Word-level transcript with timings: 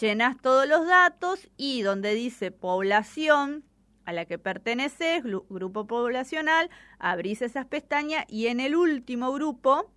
Llenas 0.00 0.36
todos 0.40 0.68
los 0.68 0.86
datos 0.86 1.48
y 1.56 1.82
donde 1.82 2.14
dice 2.14 2.52
población, 2.52 3.64
a 4.04 4.12
la 4.12 4.24
que 4.24 4.38
perteneces, 4.38 5.24
grupo 5.24 5.86
poblacional, 5.86 6.70
abrís 6.98 7.42
esas 7.42 7.66
pestañas 7.66 8.24
y 8.28 8.46
en 8.46 8.60
el 8.60 8.76
último 8.76 9.32
grupo 9.32 9.90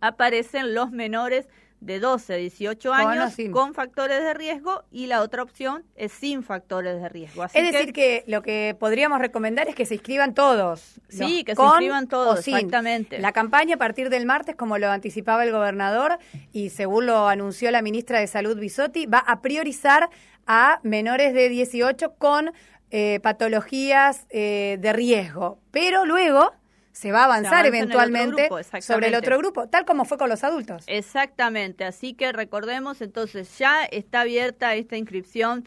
aparecen 0.00 0.74
los 0.74 0.90
menores 0.90 1.48
de 1.80 1.98
12 1.98 2.34
a 2.34 2.36
18 2.36 2.92
años 2.92 3.34
con, 3.52 3.74
factores 3.74 4.22
de 4.22 4.34
riesgo 4.34 4.84
y 4.90 5.06
la 5.06 5.22
otra 5.22 5.42
opción 5.42 5.84
es 5.96 6.12
sin 6.12 6.42
factores 6.42 7.00
de 7.00 7.08
riesgo. 7.08 7.44
es 7.44 7.72
decir, 7.72 7.92
que 7.92 8.22
lo 8.26 8.42
que 8.42 8.76
podríamos 8.78 9.18
recomendar 9.18 9.68
es 9.68 9.74
que 9.74 9.86
se 9.86 9.94
inscriban 9.94 10.34
todos. 10.34 11.00
Sí, 11.08 11.42
que 11.42 11.56
se 11.56 11.62
inscriban 11.62 12.06
todos, 12.06 12.46
exactamente. 12.46 13.18
La 13.18 13.32
campaña 13.32 13.76
a 13.76 13.78
partir 13.78 14.10
del 14.10 14.26
martes, 14.26 14.56
como 14.56 14.78
lo 14.78 14.90
anticipaba 14.90 15.44
el 15.44 15.52
gobernador 15.52 16.18
y 16.52 16.70
según 16.70 17.06
lo 17.06 17.28
anunció 17.28 17.70
la 17.70 17.82
ministra 17.82 18.20
de 18.20 18.26
Salud 18.26 18.58
Bisotti, 18.58 19.06
va 19.06 19.18
a 19.18 19.40
priorizar 19.40 20.10
a 20.46 20.80
menores 20.82 21.32
de 21.32 21.48
18 21.48 22.14
con 22.16 22.52
eh, 22.90 23.20
patologías 23.22 24.26
eh, 24.30 24.76
de 24.80 24.92
riesgo, 24.92 25.60
pero 25.70 26.04
luego 26.04 26.52
se 26.92 27.12
va 27.12 27.22
a 27.22 27.24
avanzar 27.24 27.66
eventualmente 27.66 28.48
sobre 28.80 29.08
el 29.08 29.14
otro 29.14 29.38
grupo, 29.38 29.68
tal 29.68 29.84
como 29.84 30.04
fue 30.04 30.18
con 30.18 30.28
los 30.28 30.44
adultos. 30.44 30.84
Exactamente, 30.86 31.84
así 31.84 32.14
que 32.14 32.32
recordemos 32.32 33.00
entonces, 33.00 33.58
ya 33.58 33.84
está 33.84 34.22
abierta 34.22 34.74
esta 34.74 34.96
inscripción 34.96 35.66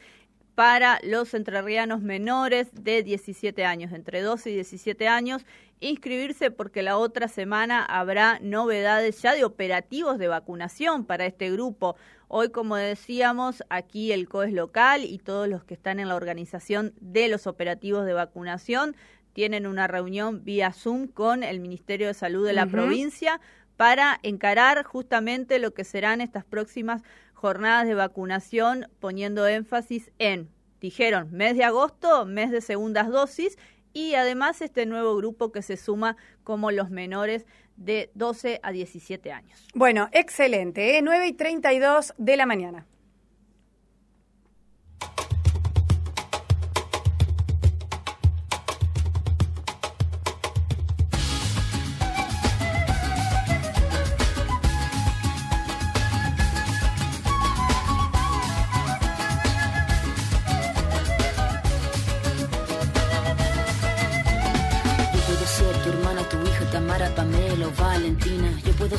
para 0.56 1.00
los 1.04 1.34
entrerrianos 1.34 2.02
menores 2.02 2.70
de 2.74 3.02
17 3.04 3.66
años, 3.66 3.92
entre 3.92 4.22
12 4.22 4.52
y 4.52 4.54
17 4.56 5.08
años, 5.08 5.46
inscribirse 5.80 6.52
porque 6.52 6.84
la 6.84 6.98
otra 6.98 7.28
semana 7.28 7.84
habrá 7.84 8.40
novedades 8.42 9.22
ya 9.22 9.34
de 9.34 9.44
operativos 9.44 10.18
de 10.20 10.28
vacunación 10.28 11.06
para 11.06 11.26
este 11.26 11.52
grupo. 11.52 11.96
Hoy, 12.28 12.50
como 12.50 12.76
decíamos, 12.76 13.64
aquí 13.70 14.12
el 14.12 14.30
COES 14.30 14.54
local 14.54 15.04
y 15.04 15.18
todos 15.18 15.48
los 15.48 15.64
que 15.64 15.74
están 15.74 16.00
en 16.00 16.08
la 16.08 16.16
organización 16.16 16.94
de 17.00 17.28
los 17.28 17.48
operativos 17.48 18.06
de 18.06 18.14
vacunación 18.14 18.96
tienen 19.34 19.68
una 19.68 19.88
reunión 19.88 20.44
vía 20.44 20.72
Zoom 20.72 21.08
con 21.08 21.44
el 21.44 21.60
Ministerio 21.60 22.08
de 22.08 22.14
Salud 22.14 22.46
de 22.46 22.54
la 22.54 22.68
provincia 22.68 23.42
para 23.76 24.20
encarar 24.24 24.84
justamente 24.84 25.60
lo 25.60 25.74
que 25.74 25.84
serán 25.84 26.22
estas 26.22 26.46
próximas 26.46 27.02
jornadas 27.34 27.88
de 27.88 27.96
vacunación, 27.96 28.88
poniendo 29.00 29.48
énfasis 29.48 30.12
en, 30.20 30.50
dijeron, 30.80 31.32
mes 31.32 31.58
de 31.58 31.64
agosto, 31.64 32.26
mes 32.26 32.52
de 32.52 32.62
segundas 32.62 33.10
dosis 33.10 33.58
y 33.92 34.16
además 34.16 34.62
este 34.62 34.86
nuevo 34.86 35.16
grupo 35.16 35.52
que 35.52 35.62
se 35.62 35.78
suma 35.78 36.16
como 36.44 36.72
los 36.72 36.90
menores 36.90 37.46
de 37.76 38.12
12 38.14 38.60
a 38.64 38.72
17 38.72 39.32
años. 39.32 39.68
Bueno, 39.74 40.10
excelente, 40.12 40.98
¿eh? 40.98 41.02
9 41.02 41.28
y 41.28 41.34
32 41.34 42.14
de 42.18 42.38
la 42.38 42.46
mañana. 42.46 42.86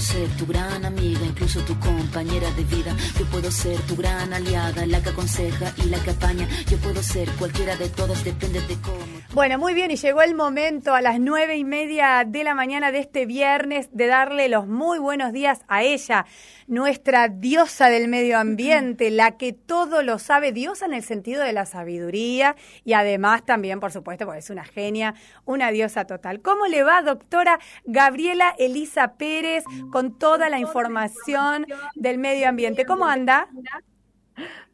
Ser 0.05 0.28
tu 0.37 0.47
gran 0.47 0.84
amiga, 0.84 1.25
incluso 1.25 1.60
tu 1.60 1.78
compañera 1.81 2.50
de 2.53 2.65
vida. 2.65 2.94
Yo 3.19 3.25
puedo 3.27 3.50
ser 3.50 3.81
tu 3.82 3.97
gran 3.97 4.32
aliada, 4.32 4.87
la 4.87 5.03
que 5.03 5.10
aconseja 5.10 5.72
y 5.78 5.88
la 5.88 5.99
que 6.03 6.10
apaña. 6.10 6.47
Yo 6.71 6.77
puedo 6.78 7.03
ser 7.03 7.28
cualquiera 7.32 7.75
de 7.77 7.88
todas, 7.88 8.22
depende 8.22 8.60
de 8.60 8.77
cómo. 8.81 9.14
Bueno, 9.34 9.59
muy 9.59 9.75
bien, 9.75 9.91
y 9.91 9.97
llegó 9.97 10.22
el 10.22 10.37
momento 10.37 10.95
a 10.95 11.00
las 11.00 11.19
nueve 11.19 11.56
y 11.56 11.65
media 11.65 12.22
de 12.25 12.45
la 12.45 12.55
mañana 12.55 12.93
de 12.93 13.00
este 13.00 13.27
viernes 13.27 13.89
de 13.91 14.06
darle 14.06 14.49
los 14.49 14.69
muy 14.69 15.00
buenos 15.00 15.33
días 15.33 15.65
a 15.67 15.83
ella, 15.83 16.25
nuestra 16.69 17.26
diosa 17.26 17.88
del 17.88 18.06
medio 18.06 18.38
ambiente, 18.38 19.11
la 19.11 19.37
que 19.37 19.53
todo 19.53 20.03
lo 20.03 20.20
sabe, 20.20 20.53
diosa 20.53 20.87
en 20.87 20.94
el 20.94 21.03
sentido 21.03 21.43
de 21.43 21.53
la 21.53 21.67
sabiduría 21.67 22.55
y 22.85 22.93
además 22.93 23.44
también, 23.44 23.81
por 23.81 23.91
supuesto, 23.91 24.25
porque 24.25 24.38
es 24.38 24.50
una 24.50 24.62
genia, 24.62 25.17
una 25.47 25.73
diosa 25.73 26.05
total. 26.05 26.41
¿Cómo 26.41 26.69
le 26.69 26.85
va, 26.85 27.03
doctora 27.03 27.59
Gabriela 27.87 28.55
Elisa 28.56 29.14
Pérez? 29.14 29.64
con 29.91 30.17
toda 30.17 30.49
la 30.49 30.61
información 30.61 31.67
del 31.97 32.19
medio 32.19 32.49
ambiente. 32.49 32.85
¿Cómo 32.85 33.06
anda? 33.06 33.49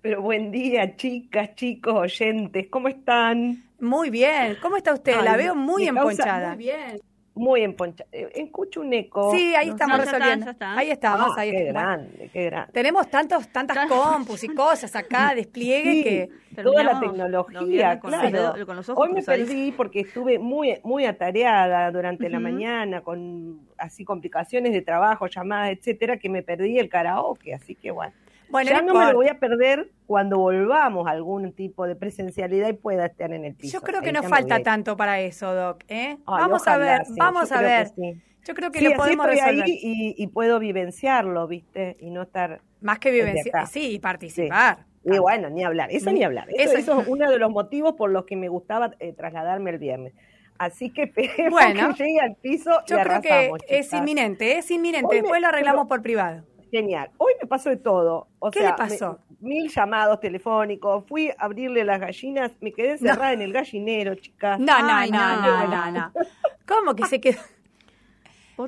Pero 0.03 0.21
buen 0.21 0.51
día, 0.51 0.97
chicas, 0.97 1.55
chicos, 1.55 1.95
oyentes, 1.95 2.67
¿cómo 2.69 2.89
están? 2.89 3.70
Muy 3.81 4.11
bien. 4.11 4.57
¿Cómo 4.61 4.77
está 4.77 4.93
usted? 4.93 5.21
la 5.23 5.37
veo 5.37 5.55
muy 5.55 5.89
emponchada. 5.89 6.55
Muy 6.55 6.59
bien. 6.59 7.01
muy 7.35 7.63
emponchada. 7.63 8.09
Eh, 8.13 8.29
escucho 8.35 8.81
un 8.81 8.93
eco. 8.93 9.33
Sí, 9.35 9.55
ahí 9.55 9.71
estamos 9.71 9.99
resolviendo. 9.99 10.53
Ahí 10.61 10.91
estamos, 10.91 11.33
ah, 11.37 11.41
ahí 11.41 11.51
qué 11.51 11.65
grande, 11.65 12.31
qué 12.33 12.45
grande. 12.47 12.73
Tenemos 12.73 13.09
tantos, 13.09 13.49
tantas 13.49 13.89
compus 13.89 14.45
y 14.45 14.49
cosas 14.49 14.95
acá, 14.95 15.33
despliegue 15.37 16.03
que... 16.03 16.63
Toda 16.63 16.83
la 16.83 17.01
tecnología, 17.01 18.01
claro. 18.01 18.55
Hoy 18.97 19.13
me 19.13 19.23
perdí 19.23 19.73
porque 19.73 20.01
estuve 20.01 20.39
muy, 20.39 20.79
muy 20.83 21.07
atareada 21.07 21.91
durante 21.91 22.29
la 22.29 22.41
mañana 22.41 23.01
con 23.01 23.61
así 23.79 24.05
complicaciones 24.05 24.73
de 24.73 24.83
trabajo, 24.83 25.27
llamadas, 25.27 25.71
etcétera, 25.71 26.19
que 26.19 26.29
me 26.29 26.43
perdí 26.43 26.79
el 26.79 26.89
karaoke, 26.89 27.55
así 27.55 27.75
que 27.75 27.91
bueno. 27.93 28.13
Bueno, 28.51 28.71
ya 28.71 28.83
no 28.83 28.95
me 28.95 29.07
lo 29.07 29.15
voy 29.15 29.29
a 29.29 29.39
perder 29.39 29.91
cuando 30.07 30.39
volvamos 30.39 31.07
a 31.07 31.11
algún 31.11 31.53
tipo 31.53 31.87
de 31.87 31.97
presencialidad 31.97 32.69
y 32.69 32.73
pueda 32.73 33.07
estar 33.07 33.33
en 33.33 33.45
el 33.45 33.55
piso. 33.55 33.79
Yo 33.79 33.83
creo 33.83 34.03
que 34.03 34.13
no 34.13 34.23
falta 34.23 34.63
tanto 34.63 34.97
para 34.97 35.21
eso, 35.21 35.55
Doc. 35.55 35.85
¿eh? 35.89 36.19
vamos 36.27 36.67
a 36.67 36.77
ver, 36.77 37.03
vamos 37.17 37.53
a 37.53 37.61
ver. 37.61 37.93
Yo 38.45 38.55
creo 38.55 38.71
que 38.71 38.81
lo 38.81 38.95
podemos 38.95 39.27
resolver. 39.27 39.65
Ahí 39.65 39.79
y, 40.17 40.27
puedo 40.29 40.59
vivenciarlo, 40.59 41.47
¿viste? 41.47 41.97
Y 42.01 42.11
no 42.11 42.23
estar. 42.23 42.63
Más 42.81 42.99
que 42.99 43.11
vivenciar, 43.11 43.67
sí, 43.67 43.93
y 43.93 43.99
participar. 43.99 44.87
Y 45.05 45.19
bueno, 45.19 45.49
ni 45.51 45.65
hablar, 45.65 45.91
eso 45.91 46.13
ni 46.13 46.23
hablar. 46.25 46.49
Eso, 46.51 46.77
es 46.77 47.07
uno 47.07 47.31
de 47.31 47.39
los 47.39 47.51
motivos 47.51 47.95
por 47.95 48.11
los 48.11 48.25
que 48.25 48.37
me 48.37 48.49
gustaba 48.49 48.93
eh, 48.99 49.13
trasladarme 49.13 49.71
el 49.71 49.79
viernes. 49.79 50.13
Así 50.59 50.91
que 50.91 51.03
esperemos 51.15 51.53
bueno, 51.53 51.95
que 51.95 52.05
llegue 52.05 52.21
al 52.21 52.37
piso. 52.37 52.71
Yo 52.87 52.99
creo 53.01 53.23
que 53.23 53.51
es 53.69 53.93
inminente, 53.93 54.59
es 54.59 54.71
inminente. 54.71 55.17
Después 55.17 55.41
lo 55.41 55.49
arreglamos 55.49 55.87
por 55.87 56.03
privado. 56.03 56.45
Genial. 56.71 57.11
Hoy 57.19 57.33
me 57.41 57.49
pasó 57.49 57.71
de 57.71 57.77
todo. 57.77 58.29
O 58.39 58.51
¿Qué 58.51 58.61
le 58.61 58.73
pasó? 58.75 59.19
mil 59.41 59.71
llamados 59.71 60.21
telefónicos, 60.21 61.05
fui 61.07 61.31
a 61.31 61.35
abrirle 61.39 61.85
las 61.85 61.99
gallinas, 61.99 62.53
me 62.61 62.73
quedé 62.73 62.93
encerrada 62.93 63.33
en 63.33 63.43
el 63.43 63.53
gallinero, 63.53 64.15
chicas. 64.15 64.61
No, 64.61 64.81
no, 64.81 65.07
no, 65.07 65.67
no, 65.67 65.91
no, 65.91 66.13
¿Cómo 66.67 66.95
que 66.95 67.07
se 67.07 67.21
quedó? 67.21 67.41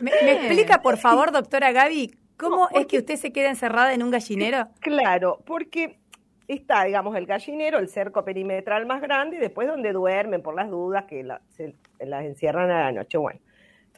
¿Me, 0.01 0.11
explica, 0.33 0.81
por 0.81 0.97
favor, 0.97 1.33
doctora 1.33 1.71
Gaby, 1.71 2.17
cómo 2.39 2.69
es 2.71 2.87
que 2.87 2.99
usted 2.99 3.17
se 3.17 3.33
queda 3.33 3.51
encerrada 3.51 3.93
en 3.93 4.03
un 4.03 4.11
gallinero? 4.11 4.69
Claro, 4.81 5.43
porque 5.45 5.99
está, 6.49 6.85
digamos, 6.85 7.15
el 7.17 7.27
gallinero, 7.27 7.79
el 7.79 7.89
cerco 7.89 8.25
perimetral 8.25 8.87
más 8.87 9.03
grande, 9.03 9.37
y 9.37 9.41
después 9.41 9.69
donde 9.69 9.93
duermen 9.93 10.43
por 10.43 10.55
las 10.55 10.71
dudas 10.71 11.05
que 11.05 11.27
se 11.49 11.75
las 12.01 12.25
encierran 12.25 12.71
a 12.71 12.85
la 12.85 12.93
noche. 12.93 13.19
Bueno, 13.19 13.41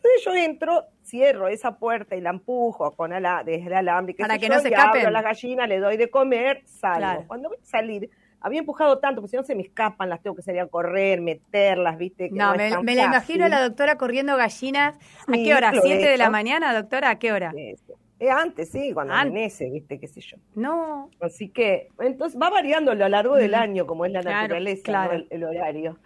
entonces 0.04 0.24
yo 0.24 0.34
entro, 0.34 0.86
cierro 1.02 1.48
esa 1.48 1.78
puerta 1.78 2.14
y 2.14 2.20
la 2.20 2.30
empujo 2.30 2.90
con 2.92 3.12
ala, 3.14 3.42
desde 3.44 3.68
el 3.68 3.72
alambre. 3.72 4.14
Para 4.14 4.38
que 4.38 4.50
no 4.50 4.60
se 4.60 4.68
escapen. 4.68 5.00
Abro 5.00 5.10
la 5.10 5.22
gallina, 5.22 5.66
le 5.66 5.78
doy 5.78 5.96
de 5.96 6.10
comer, 6.10 6.62
salgo. 6.66 7.24
Cuando 7.26 7.48
voy 7.48 7.58
a 7.62 7.64
salir, 7.64 8.10
había 8.40 8.60
empujado 8.60 8.98
tanto, 8.98 9.22
porque 9.22 9.30
si 9.30 9.36
no 9.38 9.44
se 9.44 9.54
me 9.54 9.62
escapan, 9.62 10.10
las 10.10 10.20
tengo 10.22 10.36
que 10.36 10.42
salir 10.42 10.60
a 10.60 10.66
correr, 10.66 11.22
meterlas, 11.22 11.96
¿viste? 11.96 12.28
no, 12.30 12.54
me, 12.54 12.94
la 12.94 13.04
imagino 13.04 13.46
a 13.46 13.48
la 13.48 13.62
doctora 13.62 13.96
corriendo 13.96 14.36
gallinas. 14.36 14.98
¿A 15.26 15.32
qué 15.32 15.54
hora? 15.54 15.72
¿Siete 15.82 16.06
de 16.06 16.18
la 16.18 16.28
mañana, 16.28 16.74
doctora? 16.74 17.08
¿A 17.08 17.18
qué 17.18 17.32
hora? 17.32 17.52
Sí, 17.52 17.74
eh, 18.20 18.30
antes, 18.30 18.70
sí, 18.70 18.92
cuando 18.92 19.12
amanece, 19.12 19.68
viste, 19.70 19.98
qué 19.98 20.06
sé 20.06 20.20
yo. 20.20 20.36
No. 20.54 21.10
Así 21.20 21.48
que, 21.48 21.88
entonces 21.98 22.40
va 22.40 22.48
variando 22.48 22.92
a 22.92 22.94
lo 22.94 23.08
largo 23.08 23.34
del 23.34 23.54
año, 23.54 23.86
como 23.86 24.06
es 24.06 24.12
la 24.12 24.22
naturaleza, 24.22 25.10
el, 25.30 25.44
horario. 25.44 25.98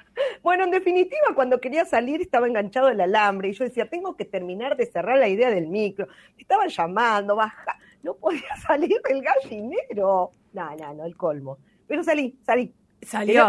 Bueno, 0.42 0.64
en 0.64 0.70
definitiva, 0.70 1.34
cuando 1.34 1.60
quería 1.60 1.84
salir 1.84 2.22
estaba 2.22 2.46
enganchado 2.46 2.88
el 2.88 3.00
alambre 3.00 3.50
y 3.50 3.52
yo 3.52 3.64
decía, 3.64 3.88
tengo 3.88 4.16
que 4.16 4.24
terminar 4.24 4.76
de 4.76 4.86
cerrar 4.86 5.18
la 5.18 5.28
idea 5.28 5.50
del 5.50 5.68
micro. 5.68 6.06
Me 6.34 6.42
estaban 6.42 6.68
llamando, 6.68 7.36
baja, 7.36 7.78
no 8.02 8.14
podía 8.14 8.56
salir 8.66 9.00
del 9.06 9.22
gallinero. 9.22 10.32
No, 10.54 10.76
no, 10.76 10.94
no, 10.94 11.04
el 11.04 11.16
colmo. 11.16 11.58
Pero 11.86 12.02
salí, 12.02 12.38
salí. 12.42 12.72
Salió. 13.02 13.48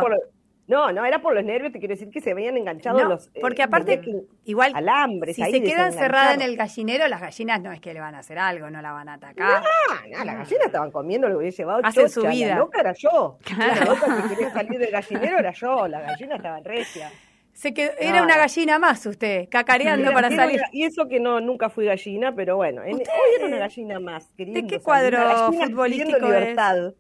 No, 0.70 0.92
no, 0.92 1.04
era 1.04 1.20
por 1.20 1.34
los 1.34 1.44
nervios, 1.44 1.74
te 1.74 1.80
quiero 1.80 1.96
decir 1.96 2.12
que 2.12 2.22
se 2.22 2.36
veían 2.36 2.56
enganchados 2.56 3.02
los. 3.04 3.28
Eh, 3.34 3.40
porque 3.42 3.64
aparte, 3.64 4.00
igual. 4.46 4.72
Alambres. 4.76 5.36
Si 5.36 5.44
se 5.44 5.64
quedan 5.64 5.92
cerradas 5.92 6.36
en 6.36 6.44
el 6.44 6.56
gallinero, 6.56 7.08
las 7.08 7.20
gallinas 7.20 7.60
no 7.60 7.72
es 7.72 7.82
que 7.82 7.92
le 7.92 8.00
van 8.00 8.14
a 8.14 8.20
hacer 8.20 8.38
algo, 8.38 8.70
no 8.70 8.80
la 8.80 8.92
van 8.92 9.10
a 9.10 9.16
atacar. 9.16 9.64
No, 9.64 10.18
no, 10.18 10.26
las 10.26 10.38
gallinas 10.38 10.66
estaban 10.68 10.92
comiendo 10.92 11.28
lo 11.28 11.34
que 11.34 11.40
hubiese 11.40 11.64
llevado. 11.64 11.82
Hacen 11.84 12.08
su 12.08 12.22
vida. 12.22 12.50
La 12.50 12.58
loca 12.58 12.82
era 12.82 12.94
yo. 12.94 13.40
La 13.58 13.84
loca 13.84 14.22
que 14.22 14.36
quería 14.36 14.52
salir 14.52 14.80
del 14.80 14.92
gallinero 14.92 15.40
era 15.40 15.52
yo. 15.54 15.88
Las 15.88 16.04
gallinas 16.06 16.36
estaban 16.38 16.64
recias. 16.64 17.14
Se 17.54 17.74
quedó, 17.74 17.92
era 18.00 18.22
una 18.22 18.38
gallina 18.38 18.78
más 18.78 19.06
usted, 19.08 19.50
cacareando 19.50 20.14
para 20.14 20.30
salir. 20.30 20.62
y 20.72 20.84
eso 20.84 21.08
que 21.08 21.20
no 21.20 21.42
nunca 21.42 21.70
fui 21.70 21.86
gallina, 21.86 22.34
pero 22.34 22.58
bueno, 22.58 22.84
hoy 22.84 23.02
era 23.36 23.48
una 23.48 23.58
gallina 23.58 24.00
más. 24.00 24.30
¿De 24.38 24.68
qué 24.68 24.80
cuadro 24.80 25.52
futbolístico 25.52 26.28
libertad. 26.28 26.94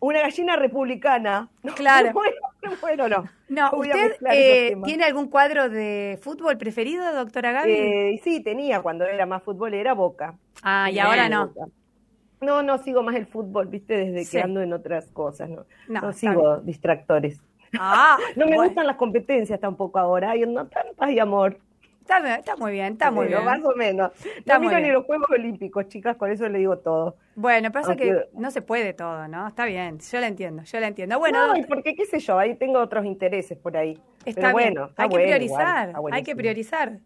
Una 0.00 0.20
gallina 0.20 0.56
republicana. 0.56 1.48
Claro. 1.74 2.12
Bueno, 2.80 3.08
no. 3.08 3.24
No, 3.48 3.70
¿usted 3.72 4.16
eh, 4.30 4.76
tiene 4.84 5.04
algún 5.04 5.28
cuadro 5.28 5.70
de 5.70 6.18
fútbol 6.20 6.58
preferido, 6.58 7.14
doctora 7.14 7.52
Gaby? 7.52 7.70
Eh, 7.70 8.20
sí, 8.22 8.42
tenía 8.42 8.82
cuando 8.82 9.04
era 9.04 9.26
más 9.26 9.42
futbolera 9.42 9.94
Boca. 9.94 10.34
Ah, 10.62 10.90
y 10.90 10.98
ahora 10.98 11.28
no. 11.28 11.52
No, 12.40 12.62
no 12.62 12.78
sigo 12.78 13.02
más 13.02 13.14
el 13.16 13.26
fútbol, 13.26 13.68
viste, 13.68 13.96
desde 13.96 14.30
que 14.30 14.42
ando 14.42 14.60
en 14.60 14.72
otras 14.72 15.06
cosas, 15.06 15.48
no, 15.48 15.64
no, 15.88 16.12
sigo 16.12 16.58
distractores. 16.58 17.40
Ah, 17.78 18.16
no 18.36 18.46
me 18.46 18.56
gustan 18.56 18.86
las 18.86 18.96
competencias 18.96 19.58
tampoco 19.60 19.98
ahora, 19.98 20.32
hay 20.32 20.46
no 20.46 20.68
paz 20.68 21.10
y 21.10 21.18
amor. 21.18 21.58
Está, 22.08 22.56
muy 22.56 22.72
bien, 22.72 22.92
está 22.94 23.10
muy 23.10 23.26
bien. 23.26 23.44
Más 23.44 23.62
o 23.62 23.74
menos. 23.76 24.12
no 24.46 24.60
miro 24.60 24.80
ni 24.80 24.90
los 24.90 25.04
Juegos 25.04 25.28
Olímpicos, 25.30 25.88
chicas, 25.88 26.16
con 26.16 26.30
eso 26.30 26.48
le 26.48 26.58
digo 26.58 26.78
todo. 26.78 27.16
Bueno, 27.34 27.70
pasa 27.70 27.96
que 27.96 28.28
no 28.32 28.50
se 28.50 28.62
puede 28.62 28.94
todo, 28.94 29.28
¿no? 29.28 29.46
Está 29.46 29.66
bien, 29.66 29.98
yo 30.00 30.20
la 30.20 30.26
entiendo, 30.26 30.62
yo 30.62 30.80
la 30.80 30.88
entiendo. 30.88 31.18
Bueno, 31.18 31.54
no, 31.54 31.66
porque 31.68 31.94
qué 31.94 32.06
sé 32.06 32.18
yo, 32.18 32.38
ahí 32.38 32.54
tengo 32.54 32.80
otros 32.80 33.04
intereses 33.04 33.58
por 33.58 33.76
ahí. 33.76 34.00
Está 34.24 34.52
bueno, 34.52 34.90
hay 34.96 35.08
que 35.08 35.16
priorizar, 35.16 35.92
hay 36.10 36.22
que 36.22 36.34
priorizar. 36.34 36.98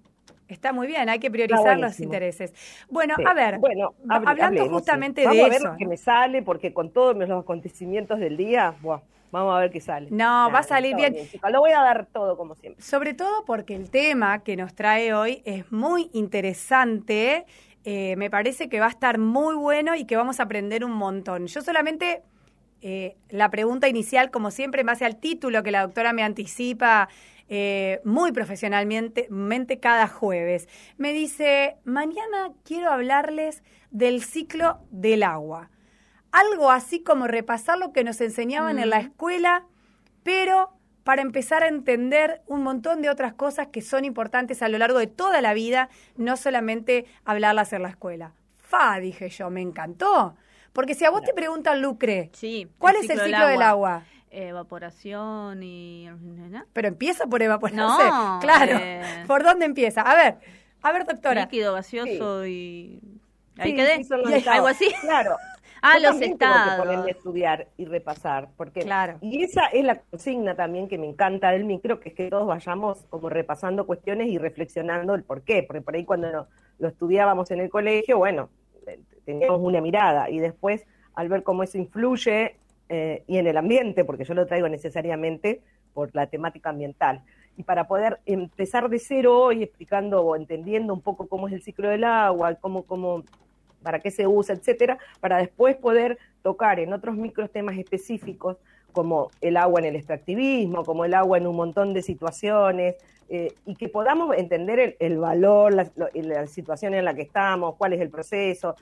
Está 0.48 0.72
muy 0.72 0.86
bien, 0.86 1.08
hay 1.08 1.18
que 1.18 1.30
priorizar 1.30 1.78
los 1.78 1.98
intereses. 1.98 2.52
Bueno, 2.90 3.14
a 3.24 3.34
ver, 3.34 3.58
bueno, 3.58 3.94
hablando 4.08 4.68
justamente 4.68 5.22
de 5.22 5.34
eso. 5.34 5.46
a 5.46 5.48
ver 5.48 5.78
qué 5.78 5.86
me 5.86 5.96
sale, 5.96 6.42
porque 6.42 6.72
con 6.72 6.90
todos 6.90 7.16
los 7.16 7.42
acontecimientos 7.42 8.20
del 8.20 8.36
día, 8.36 8.74
buah, 8.80 9.00
Vamos 9.32 9.56
a 9.56 9.60
ver 9.60 9.70
qué 9.70 9.80
sale. 9.80 10.08
No, 10.10 10.50
va 10.52 10.58
a 10.58 10.62
salir 10.62 10.94
bien. 10.94 11.16
Lo 11.50 11.60
voy 11.60 11.72
a 11.72 11.80
dar 11.80 12.06
todo 12.06 12.36
como 12.36 12.54
siempre. 12.54 12.84
Sobre 12.84 13.14
todo 13.14 13.46
porque 13.46 13.74
el 13.74 13.88
tema 13.90 14.44
que 14.44 14.56
nos 14.56 14.74
trae 14.74 15.14
hoy 15.14 15.42
es 15.46 15.72
muy 15.72 16.10
interesante. 16.12 17.46
Eh, 17.84 18.14
me 18.16 18.28
parece 18.28 18.68
que 18.68 18.78
va 18.78 18.86
a 18.86 18.90
estar 18.90 19.18
muy 19.18 19.54
bueno 19.54 19.94
y 19.94 20.04
que 20.04 20.16
vamos 20.16 20.38
a 20.38 20.42
aprender 20.42 20.84
un 20.84 20.92
montón. 20.92 21.46
Yo 21.46 21.62
solamente 21.62 22.22
eh, 22.82 23.16
la 23.30 23.50
pregunta 23.50 23.88
inicial, 23.88 24.30
como 24.30 24.50
siempre, 24.50 24.82
en 24.82 24.88
base 24.88 25.06
al 25.06 25.16
título 25.16 25.62
que 25.62 25.70
la 25.70 25.80
doctora 25.80 26.12
me 26.12 26.22
anticipa 26.22 27.08
eh, 27.48 28.00
muy 28.04 28.32
profesionalmente 28.32 29.28
cada 29.80 30.08
jueves. 30.08 30.68
Me 30.98 31.14
dice, 31.14 31.76
mañana 31.84 32.52
quiero 32.64 32.90
hablarles 32.90 33.62
del 33.90 34.22
ciclo 34.22 34.78
del 34.90 35.22
agua 35.22 35.70
algo 36.32 36.70
así 36.70 37.02
como 37.02 37.26
repasar 37.26 37.78
lo 37.78 37.92
que 37.92 38.04
nos 38.04 38.20
enseñaban 38.20 38.78
en 38.78 38.90
la 38.90 38.98
escuela, 38.98 39.64
pero 40.22 40.70
para 41.04 41.22
empezar 41.22 41.62
a 41.62 41.68
entender 41.68 42.42
un 42.46 42.62
montón 42.62 43.02
de 43.02 43.10
otras 43.10 43.34
cosas 43.34 43.68
que 43.68 43.82
son 43.82 44.04
importantes 44.04 44.62
a 44.62 44.68
lo 44.68 44.78
largo 44.78 44.98
de 44.98 45.06
toda 45.06 45.40
la 45.40 45.52
vida, 45.52 45.88
no 46.16 46.36
solamente 46.36 47.06
hablarlas 47.24 47.72
en 47.72 47.82
la 47.82 47.88
escuela. 47.90 48.32
Fa, 48.56 48.98
dije 48.98 49.28
yo, 49.28 49.50
me 49.50 49.60
encantó. 49.60 50.36
Porque 50.72 50.94
si 50.94 51.04
a 51.04 51.10
vos 51.10 51.22
te 51.22 51.34
preguntan, 51.34 51.82
Lucre, 51.82 52.30
¿cuál 52.78 52.96
es 52.96 53.10
el 53.10 53.20
ciclo 53.20 53.46
del 53.46 53.62
agua? 53.62 54.04
Evaporación 54.30 55.62
y... 55.62 56.08
Pero 56.72 56.88
empieza 56.88 57.26
por 57.26 57.42
evaporación. 57.42 57.86
No, 57.86 58.38
claro. 58.40 58.78
Eh. 58.80 59.24
¿Por 59.26 59.42
dónde 59.44 59.66
empieza? 59.66 60.00
A 60.00 60.14
ver, 60.14 60.38
a 60.80 60.92
ver, 60.92 61.04
doctora. 61.04 61.42
Líquido 61.42 61.74
gaseoso 61.74 62.46
y... 62.46 63.00
Ahí 63.58 63.74
quedé. 63.74 64.00
algo 64.48 64.66
así. 64.68 64.90
Claro. 65.02 65.36
Ah, 65.82 65.98
los 65.98 66.20
estados. 66.20 66.74
Que 66.74 66.82
ponerme 66.82 67.08
a 67.08 67.12
estudiar 67.12 67.66
y 67.76 67.84
repasar, 67.86 68.50
porque 68.56 68.82
claro. 68.82 69.18
y 69.20 69.42
esa 69.42 69.66
es 69.66 69.84
la 69.84 69.98
consigna 69.98 70.54
también 70.54 70.88
que 70.88 70.96
me 70.96 71.08
encanta 71.08 71.50
del 71.50 71.64
micro, 71.64 71.98
que 71.98 72.10
es 72.10 72.14
que 72.14 72.30
todos 72.30 72.46
vayamos 72.46 73.04
como 73.10 73.28
repasando 73.28 73.84
cuestiones 73.84 74.28
y 74.28 74.38
reflexionando 74.38 75.14
el 75.14 75.24
por 75.24 75.42
qué, 75.42 75.64
porque 75.64 75.80
por 75.80 75.96
ahí 75.96 76.04
cuando 76.04 76.46
lo, 76.78 76.88
estudiábamos 76.88 77.50
en 77.50 77.60
el 77.60 77.68
colegio, 77.68 78.18
bueno, 78.18 78.48
eh, 78.86 79.00
teníamos 79.24 79.60
una 79.60 79.80
mirada 79.80 80.30
y 80.30 80.38
después 80.38 80.86
al 81.14 81.28
ver 81.28 81.42
cómo 81.42 81.64
eso 81.64 81.78
influye 81.78 82.56
eh, 82.88 83.24
y 83.26 83.38
en 83.38 83.48
el 83.48 83.56
ambiente, 83.56 84.04
porque 84.04 84.24
yo 84.24 84.34
lo 84.34 84.46
traigo 84.46 84.68
necesariamente 84.68 85.62
por 85.94 86.14
la 86.14 86.28
temática 86.28 86.70
ambiental. 86.70 87.22
Y 87.56 87.64
para 87.64 87.88
poder 87.88 88.20
empezar 88.24 88.88
de 88.88 88.98
cero 88.98 89.38
hoy 89.38 89.62
explicando 89.62 90.22
o 90.22 90.36
entendiendo 90.36 90.94
un 90.94 91.02
poco 91.02 91.26
cómo 91.26 91.48
es 91.48 91.54
el 91.54 91.62
ciclo 91.62 91.88
del 91.88 92.04
agua, 92.04 92.54
cómo, 92.54 92.84
cómo 92.84 93.24
para 93.82 94.00
qué 94.00 94.10
se 94.10 94.26
usa, 94.26 94.54
etcétera, 94.54 94.98
para 95.20 95.38
después 95.38 95.76
poder 95.76 96.18
tocar 96.42 96.80
en 96.80 96.92
otros 96.92 97.16
micros 97.16 97.50
temas 97.50 97.76
específicos 97.78 98.56
como 98.92 99.30
el 99.40 99.56
agua 99.56 99.80
en 99.80 99.86
el 99.86 99.96
extractivismo, 99.96 100.84
como 100.84 101.04
el 101.04 101.14
agua 101.14 101.38
en 101.38 101.46
un 101.46 101.56
montón 101.56 101.94
de 101.94 102.02
situaciones, 102.02 102.96
eh, 103.28 103.54
y 103.64 103.74
que 103.76 103.88
podamos 103.88 104.36
entender 104.36 104.96
el, 105.00 105.18
valor, 105.18 105.72
la, 105.72 106.46
situación 106.46 106.92
en 106.94 107.06
la 107.06 107.14
que 107.14 107.22
estamos, 107.22 107.76
cuál 107.76 107.94
es 107.94 108.00
el 108.00 108.10
proceso, 108.10 108.76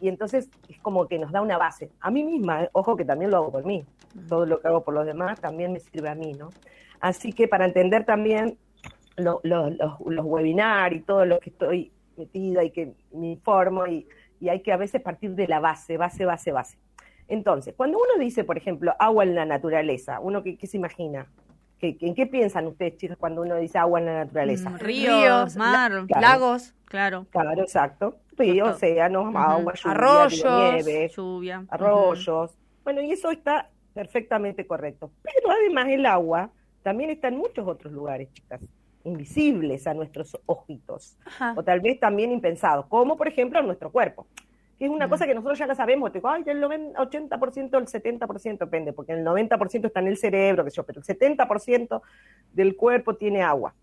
y 0.00 0.08
entonces 0.08 0.48
es 0.68 0.78
como 0.78 1.08
que 1.08 1.18
nos 1.18 1.32
da 1.32 1.40
una 1.40 1.58
base. 1.58 1.90
A 2.00 2.10
mí 2.10 2.22
misma, 2.22 2.64
eh, 2.64 2.70
ojo 2.72 2.96
que 2.96 3.04
también 3.04 3.30
lo 3.30 3.38
hago 3.38 3.50
por 3.50 3.64
mí, 3.64 3.84
todo 4.28 4.46
lo 4.46 4.60
que 4.60 4.68
hago 4.68 4.84
por 4.84 4.94
los 4.94 5.06
demás 5.06 5.40
también 5.40 5.72
me 5.72 5.80
sirve 5.80 6.08
a 6.08 6.14
mí, 6.14 6.34
¿no? 6.34 6.50
Así 7.00 7.32
que 7.32 7.48
para 7.48 7.64
entender 7.64 8.04
también 8.04 8.56
los, 9.16 9.40
los 9.42 10.24
webinars 10.24 10.94
y 10.94 11.00
todo 11.00 11.24
lo 11.24 11.40
que 11.40 11.50
estoy 11.50 11.90
metida 12.16 12.64
y 12.64 12.70
que 12.70 12.92
me 13.12 13.32
informo 13.32 13.86
y, 13.86 14.06
y 14.40 14.48
hay 14.48 14.60
que 14.60 14.72
a 14.72 14.76
veces 14.76 15.00
partir 15.02 15.34
de 15.34 15.48
la 15.48 15.60
base, 15.60 15.96
base, 15.96 16.24
base, 16.24 16.52
base. 16.52 16.78
Entonces, 17.28 17.74
cuando 17.76 17.98
uno 17.98 18.22
dice, 18.22 18.44
por 18.44 18.56
ejemplo, 18.56 18.94
agua 18.98 19.24
en 19.24 19.34
la 19.34 19.44
naturaleza, 19.44 20.20
¿uno 20.20 20.42
qué, 20.42 20.58
se 20.66 20.76
imagina? 20.76 21.26
¿Qué, 21.78 21.96
¿En 22.00 22.14
qué 22.14 22.26
piensan 22.26 22.66
ustedes, 22.66 22.96
chicos, 22.96 23.16
cuando 23.18 23.42
uno 23.42 23.56
dice 23.56 23.78
agua 23.78 23.98
en 24.00 24.06
la 24.06 24.24
naturaleza? 24.24 24.70
Mm, 24.70 24.78
ríos, 24.78 25.56
mar, 25.56 26.06
lagos, 26.08 26.74
claro. 26.84 27.26
Claro, 27.30 27.62
exacto. 27.62 28.16
Ríos, 28.36 28.76
océanos, 28.76 29.34
agua, 29.34 29.74
lluvia, 29.74 29.92
arroyos, 29.92 31.16
lluvia, 31.16 31.64
arroyos. 31.68 32.56
Bueno, 32.84 33.02
y 33.02 33.12
eso 33.12 33.30
está 33.30 33.70
perfectamente 33.92 34.66
correcto. 34.66 35.10
Pero 35.22 35.50
además 35.50 35.88
el 35.88 36.06
agua 36.06 36.50
también 36.82 37.10
está 37.10 37.28
en 37.28 37.38
muchos 37.38 37.66
otros 37.66 37.92
lugares, 37.92 38.32
chicas 38.32 38.60
invisibles 39.06 39.86
a 39.86 39.94
nuestros 39.94 40.38
ojitos, 40.46 41.16
o 41.54 41.62
tal 41.62 41.80
vez 41.80 41.98
también 42.00 42.32
impensados, 42.32 42.86
como 42.86 43.16
por 43.16 43.28
ejemplo 43.28 43.62
nuestro 43.62 43.90
cuerpo, 43.90 44.26
que 44.78 44.84
es 44.84 44.90
una 44.90 45.08
cosa 45.08 45.26
que 45.26 45.34
nosotros 45.34 45.58
ya 45.58 45.66
la 45.66 45.74
sabemos, 45.74 46.12
te 46.12 46.18
digo, 46.18 46.28
ay, 46.28 46.42
el 46.46 46.62
80%, 46.62 47.78
el 47.78 47.86
70% 47.86 48.58
depende, 48.58 48.92
porque 48.92 49.12
el 49.12 49.24
90% 49.24 49.86
está 49.86 50.00
en 50.00 50.08
el 50.08 50.18
cerebro, 50.18 50.64
que 50.64 50.70
yo, 50.70 50.84
pero 50.84 51.00
el 51.00 51.06
70% 51.06 52.02
del 52.52 52.76
cuerpo 52.76 53.14
tiene 53.14 53.42
agua, 53.42 53.74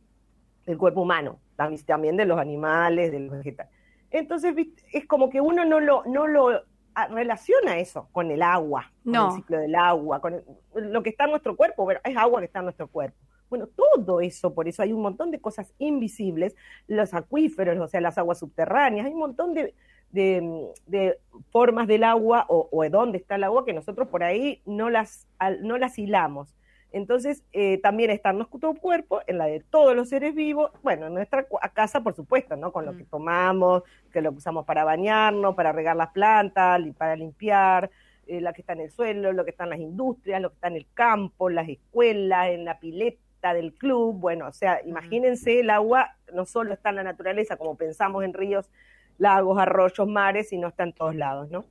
del 0.66 0.78
cuerpo 0.78 1.02
humano, 1.02 1.40
también 1.86 2.16
de 2.16 2.26
los 2.26 2.38
animales, 2.38 3.12
de 3.12 3.22
los 3.22 3.38
vegetales. 3.38 3.72
Entonces, 4.12 4.54
es 4.92 5.08
como 5.08 5.30
que 5.32 5.42
uno 5.42 5.66
no 5.66 5.80
lo, 5.80 6.04
no 6.06 6.28
lo 6.28 6.62
relaciona 7.10 7.80
eso 7.80 8.08
con 8.12 8.30
el 8.30 8.44
agua, 8.44 8.92
con 9.04 9.16
el 9.16 9.32
ciclo 9.32 9.58
del 9.58 9.74
agua, 9.74 10.22
con 10.22 10.44
lo 10.76 11.02
que 11.02 11.10
está 11.10 11.24
en 11.24 11.32
nuestro 11.32 11.56
cuerpo, 11.56 11.88
pero 11.88 12.00
es 12.04 12.16
agua 12.16 12.40
que 12.40 12.46
está 12.46 12.60
en 12.60 12.66
nuestro 12.66 12.88
cuerpo. 12.88 13.18
Bueno, 13.54 13.68
todo 13.68 14.20
eso, 14.20 14.56
por 14.56 14.68
eso 14.68 14.82
hay 14.82 14.94
un 14.94 15.04
montón 15.04 15.30
de 15.30 15.40
cosas 15.40 15.76
invisibles, 15.78 16.56
los 16.88 17.14
acuíferos, 17.14 17.78
o 17.80 17.88
sea, 17.88 18.02
las 18.02 18.18
aguas 18.18 18.40
subterráneas, 18.40 19.06
hay 19.06 19.14
un 19.14 19.20
montón 19.20 19.54
de, 19.54 19.76
de, 20.10 21.20
formas 21.52 21.88
del 21.88 22.04
agua 22.04 22.48
o, 22.50 22.82
de 22.82 22.90
dónde 22.90 23.20
está 23.20 23.36
el 23.36 23.44
agua 23.44 23.64
que 23.64 23.74
nosotros 23.74 24.08
por 24.08 24.24
ahí 24.24 24.64
no 24.66 24.90
las, 24.90 25.28
no 25.62 25.78
las 25.78 26.00
hilamos. 26.00 26.56
Entonces, 26.92 27.44
eh, 27.52 27.78
también 27.78 28.10
está 28.10 28.32
en 28.32 28.38
nuestro 28.38 28.74
cuerpo, 28.74 29.22
en 29.28 29.38
la 29.38 29.46
de 29.46 29.60
todos 29.60 29.96
los 29.96 30.10
seres 30.10 30.34
vivos, 30.34 30.72
bueno, 30.82 31.06
en 31.06 31.14
nuestra 31.14 31.46
casa, 31.76 32.02
por 32.02 32.16
supuesto, 32.16 32.56
¿no? 32.56 32.72
Con 32.72 32.88
lo 32.88 32.98
que 32.98 33.04
mm. 33.04 33.10
tomamos, 33.12 33.84
que 34.12 34.22
lo 34.22 34.32
usamos 34.32 34.66
para 34.66 34.84
bañarnos, 34.84 35.54
para 35.54 35.72
regar 35.72 35.96
las 35.96 36.10
plantas, 36.10 36.82
para 36.98 37.16
limpiar, 37.16 37.92
eh, 38.26 38.42
la 38.42 38.52
que 38.52 38.62
está 38.62 38.74
en 38.74 38.80
el 38.80 38.90
suelo, 38.90 39.32
lo 39.32 39.46
que 39.46 39.52
está 39.52 39.66
en 39.66 39.70
las 39.70 39.80
industrias, 39.80 40.42
lo 40.42 40.50
que 40.50 40.56
está 40.56 40.70
en 40.70 40.78
el 40.78 40.88
campo, 40.96 41.50
las 41.52 41.70
escuelas, 41.70 42.50
en 42.50 42.66
la 42.66 42.80
pileta 42.80 43.23
del 43.52 43.74
club, 43.74 44.20
bueno, 44.20 44.48
o 44.48 44.54
sea, 44.54 44.80
imagínense, 44.86 45.60
el 45.60 45.72
agua 45.72 46.16
no 46.32 46.46
solo 46.46 46.74
está 46.74 46.92
en 46.92 46.98
la 46.98 47.04
naturaleza, 47.04 47.58
como 47.58 47.76
pensamos 47.76 48.24
en 48.24 48.34
ríos, 48.34 48.70
lagos, 49.18 49.58
arroyos, 49.58 50.08
mares, 50.08 50.50
sino 50.50 50.68
está 50.68 50.84
en 50.84 50.94
todos 50.94 51.16
lados, 51.16 51.50
¿no? 51.50 51.66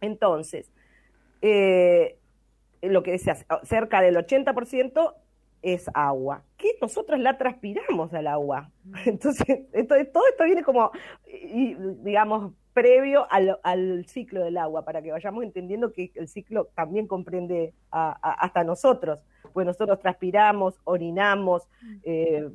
Entonces, 0.00 0.70
eh, 1.42 2.18
lo 2.82 3.02
que 3.02 3.12
decía, 3.12 3.36
cerca 3.62 4.00
del 4.00 4.16
80% 4.16 5.14
es 5.62 5.90
agua, 5.94 6.42
que 6.56 6.70
nosotros 6.80 7.20
la 7.20 7.38
transpiramos 7.38 8.12
al 8.12 8.26
agua. 8.26 8.70
Entonces, 9.06 9.46
todo 9.88 10.26
esto 10.28 10.44
viene 10.44 10.62
como, 10.62 10.90
digamos, 12.02 12.52
previo 12.76 13.26
al, 13.30 14.04
ciclo 14.06 14.44
del 14.44 14.58
agua, 14.58 14.84
para 14.84 15.00
que 15.00 15.10
vayamos 15.10 15.42
entendiendo 15.42 15.94
que 15.94 16.12
el 16.14 16.28
ciclo 16.28 16.66
también 16.74 17.06
comprende 17.06 17.72
hasta 17.90 18.64
nosotros, 18.64 19.24
pues 19.54 19.64
nosotros 19.64 19.98
transpiramos, 19.98 20.78
orinamos, 20.84 21.66
eh, 22.02 22.46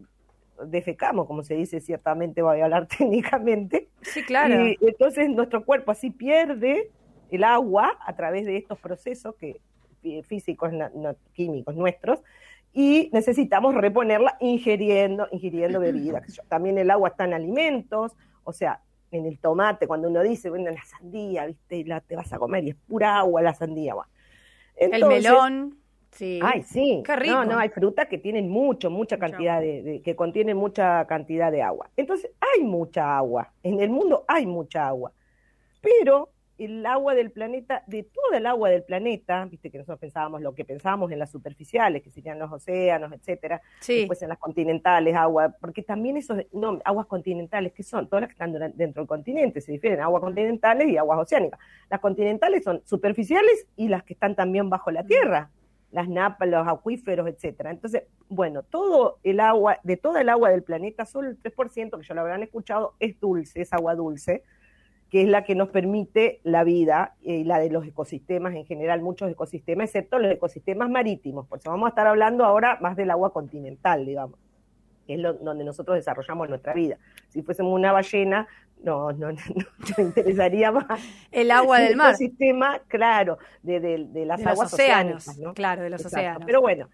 defecamos, 0.68 1.26
como 1.26 1.42
se 1.42 1.56
dice 1.56 1.80
ciertamente, 1.82 2.44
voy 2.44 2.60
a 2.60 2.66
hablar 2.66 2.88
técnicamente. 3.00 3.90
Sí, 4.04 4.22
claro. 4.24 4.68
Y 4.68 4.78
entonces 4.82 5.28
nuestro 5.28 5.66
cuerpo 5.66 5.90
así 5.90 6.12
pierde 6.12 6.92
el 7.32 7.44
agua 7.44 7.98
a 8.06 8.16
través 8.16 8.46
de 8.46 8.58
estos 8.58 8.78
procesos 8.78 9.34
que 9.38 9.60
físicos, 10.22 10.72
no, 10.72 11.16
químicos 11.34 11.76
nuestros, 11.76 12.22
y 12.74 13.10
necesitamos 13.12 13.74
reponerla 13.74 14.38
ingiriendo, 14.40 15.28
ingiriendo 15.32 15.80
bebidas. 15.80 16.40
También 16.48 16.78
el 16.78 16.92
agua 16.92 17.10
está 17.10 17.26
en 17.26 17.34
alimentos, 17.34 18.16
o 18.44 18.54
sea, 18.54 18.82
en 19.12 19.26
el 19.26 19.40
tomate, 19.40 19.88
cuando 19.88 20.08
uno 20.08 20.24
dice, 20.24 20.50
bueno, 20.50 20.72
la 20.72 20.84
sandía, 20.84 21.46
¿viste? 21.46 21.78
Y 21.78 21.84
la, 21.84 22.00
te 22.02 22.16
vas 22.16 22.32
a 22.34 22.40
comer 22.40 22.64
y 22.64 22.70
es 22.72 22.76
pura 22.76 23.18
agua 23.20 23.42
la 23.42 23.54
sandía. 23.54 23.94
el 24.76 25.06
melón. 25.06 25.78
Sí. 26.12 26.40
Ay, 26.44 26.64
sí. 26.64 27.04
Qué 27.06 27.16
rico. 27.16 27.34
No, 27.34 27.46
no, 27.46 27.58
hay 27.58 27.70
frutas 27.70 28.08
que 28.08 28.18
tienen 28.18 28.50
mucho, 28.50 28.90
mucha 28.90 29.18
cantidad 29.18 29.62
de, 29.62 30.02
que 30.04 30.16
contienen 30.16 30.58
mucha 30.58 31.06
cantidad 31.08 31.52
de 31.52 31.62
agua. 31.62 31.90
Entonces, 31.96 32.32
hay 32.40 32.64
mucha 32.64 33.18
agua. 33.18 33.54
En 33.64 33.80
el 33.80 33.90
mundo 33.90 34.26
hay 34.28 34.46
mucha 34.46 34.88
agua. 34.88 35.14
Pero 35.82 36.31
el 36.66 36.86
agua 36.86 37.16
del 37.16 37.32
planeta, 37.32 37.84
de 37.88 38.04
toda 38.04 38.38
el 38.38 38.46
agua 38.46 38.70
del 38.70 38.84
planeta, 38.84 39.46
viste 39.46 39.72
que 39.72 39.80
nosotros 39.80 40.00
pensábamos 40.00 40.42
lo 40.42 40.54
que 40.54 40.64
pensábamos 40.64 41.12
en 41.12 41.18
las 41.18 41.32
superficiales, 41.32 42.04
que 42.04 42.12
serían 42.12 42.38
los 42.38 42.52
océanos, 42.52 43.12
etcétera, 43.14 43.62
después 43.86 44.22
en 44.22 44.30
las 44.30 44.38
continentales, 44.38 45.16
agua, 45.16 45.56
porque 45.60 45.82
también 45.82 46.18
esos, 46.18 46.38
no, 46.54 46.80
aguas 46.86 47.08
continentales, 47.08 47.74
que 47.74 47.82
son? 47.82 48.08
Todas 48.08 48.22
las 48.22 48.30
que 48.30 48.34
están 48.34 48.74
dentro 48.76 49.02
del 49.02 49.08
continente, 49.08 49.60
se 49.60 49.72
difieren 49.72 50.02
aguas 50.02 50.22
continentales 50.22 50.88
y 50.88 50.98
aguas 50.98 51.20
oceánicas. 51.20 51.60
Las 51.90 52.00
continentales 52.00 52.64
son 52.64 52.82
superficiales 52.86 53.66
y 53.76 53.88
las 53.88 54.04
que 54.04 54.14
están 54.14 54.36
también 54.36 54.70
bajo 54.70 54.92
la 54.92 55.04
tierra, 55.04 55.50
las 55.92 56.08
napas, 56.08 56.48
los 56.48 56.68
acuíferos, 56.68 57.28
etcétera. 57.28 57.72
Entonces, 57.72 58.04
bueno, 58.30 58.62
todo 58.62 59.18
el 59.24 59.40
agua, 59.40 59.80
de 59.82 59.98
toda 59.98 60.22
el 60.22 60.30
agua 60.30 60.52
del 60.52 60.62
planeta, 60.62 61.06
solo 61.06 61.30
el 61.30 61.42
3%, 61.42 61.98
que 61.98 62.08
ya 62.08 62.14
lo 62.14 62.22
habrán 62.22 62.44
escuchado, 62.44 62.94
es 63.00 63.20
dulce, 63.20 63.62
es 63.62 63.74
agua 63.74 63.96
dulce 63.96 64.44
que 65.12 65.22
es 65.22 65.28
la 65.28 65.44
que 65.44 65.56
nos 65.56 65.68
permite 65.68 66.40
la 66.44 66.64
vida 66.64 67.16
y 67.22 67.44
la 67.44 67.60
de 67.60 67.70
los 67.70 67.86
ecosistemas 67.86 68.56
en 68.56 68.66
general, 68.66 69.02
muchos 69.02 69.30
ecosistemas, 69.30 69.90
excepto 69.90 70.18
los 70.20 70.32
ecosistemas 70.32 70.90
marítimos. 70.90 71.46
Por 71.48 71.60
eso 71.60 71.70
vamos 71.70 71.88
a 71.88 71.90
estar 71.90 72.08
hablando 72.08 72.46
ahora 72.46 72.78
más 72.80 72.96
del 72.96 73.12
agua 73.12 73.34
continental, 73.34 74.06
digamos, 74.06 74.40
que 75.06 75.16
es 75.16 75.22
donde 75.22 75.66
nosotros 75.66 75.98
desarrollamos 75.98 76.48
nuestra 76.48 76.74
vida. 76.74 76.98
Si 77.28 77.42
fuésemos 77.42 77.74
una 77.74 77.92
ballena, 77.92 78.48
no, 78.82 79.12
no, 79.12 79.32
no, 79.34 79.38
me 79.98 80.04
interesaría 80.04 80.72
más. 80.72 80.88
El 81.30 81.52
agua 81.52 81.82
del 81.82 81.98
mar. 81.98 82.12
El 82.12 82.16
ecosistema, 82.16 82.80
claro, 82.88 83.38
de, 83.64 83.82
de, 83.82 84.26
las 84.26 84.46
aguas 84.46 84.74
océanos. 84.74 85.26
Claro, 85.56 85.82
de 85.84 85.90
los 85.90 86.06
océanos. 86.06 86.44
Pero 86.46 86.62
bueno, 86.62 86.88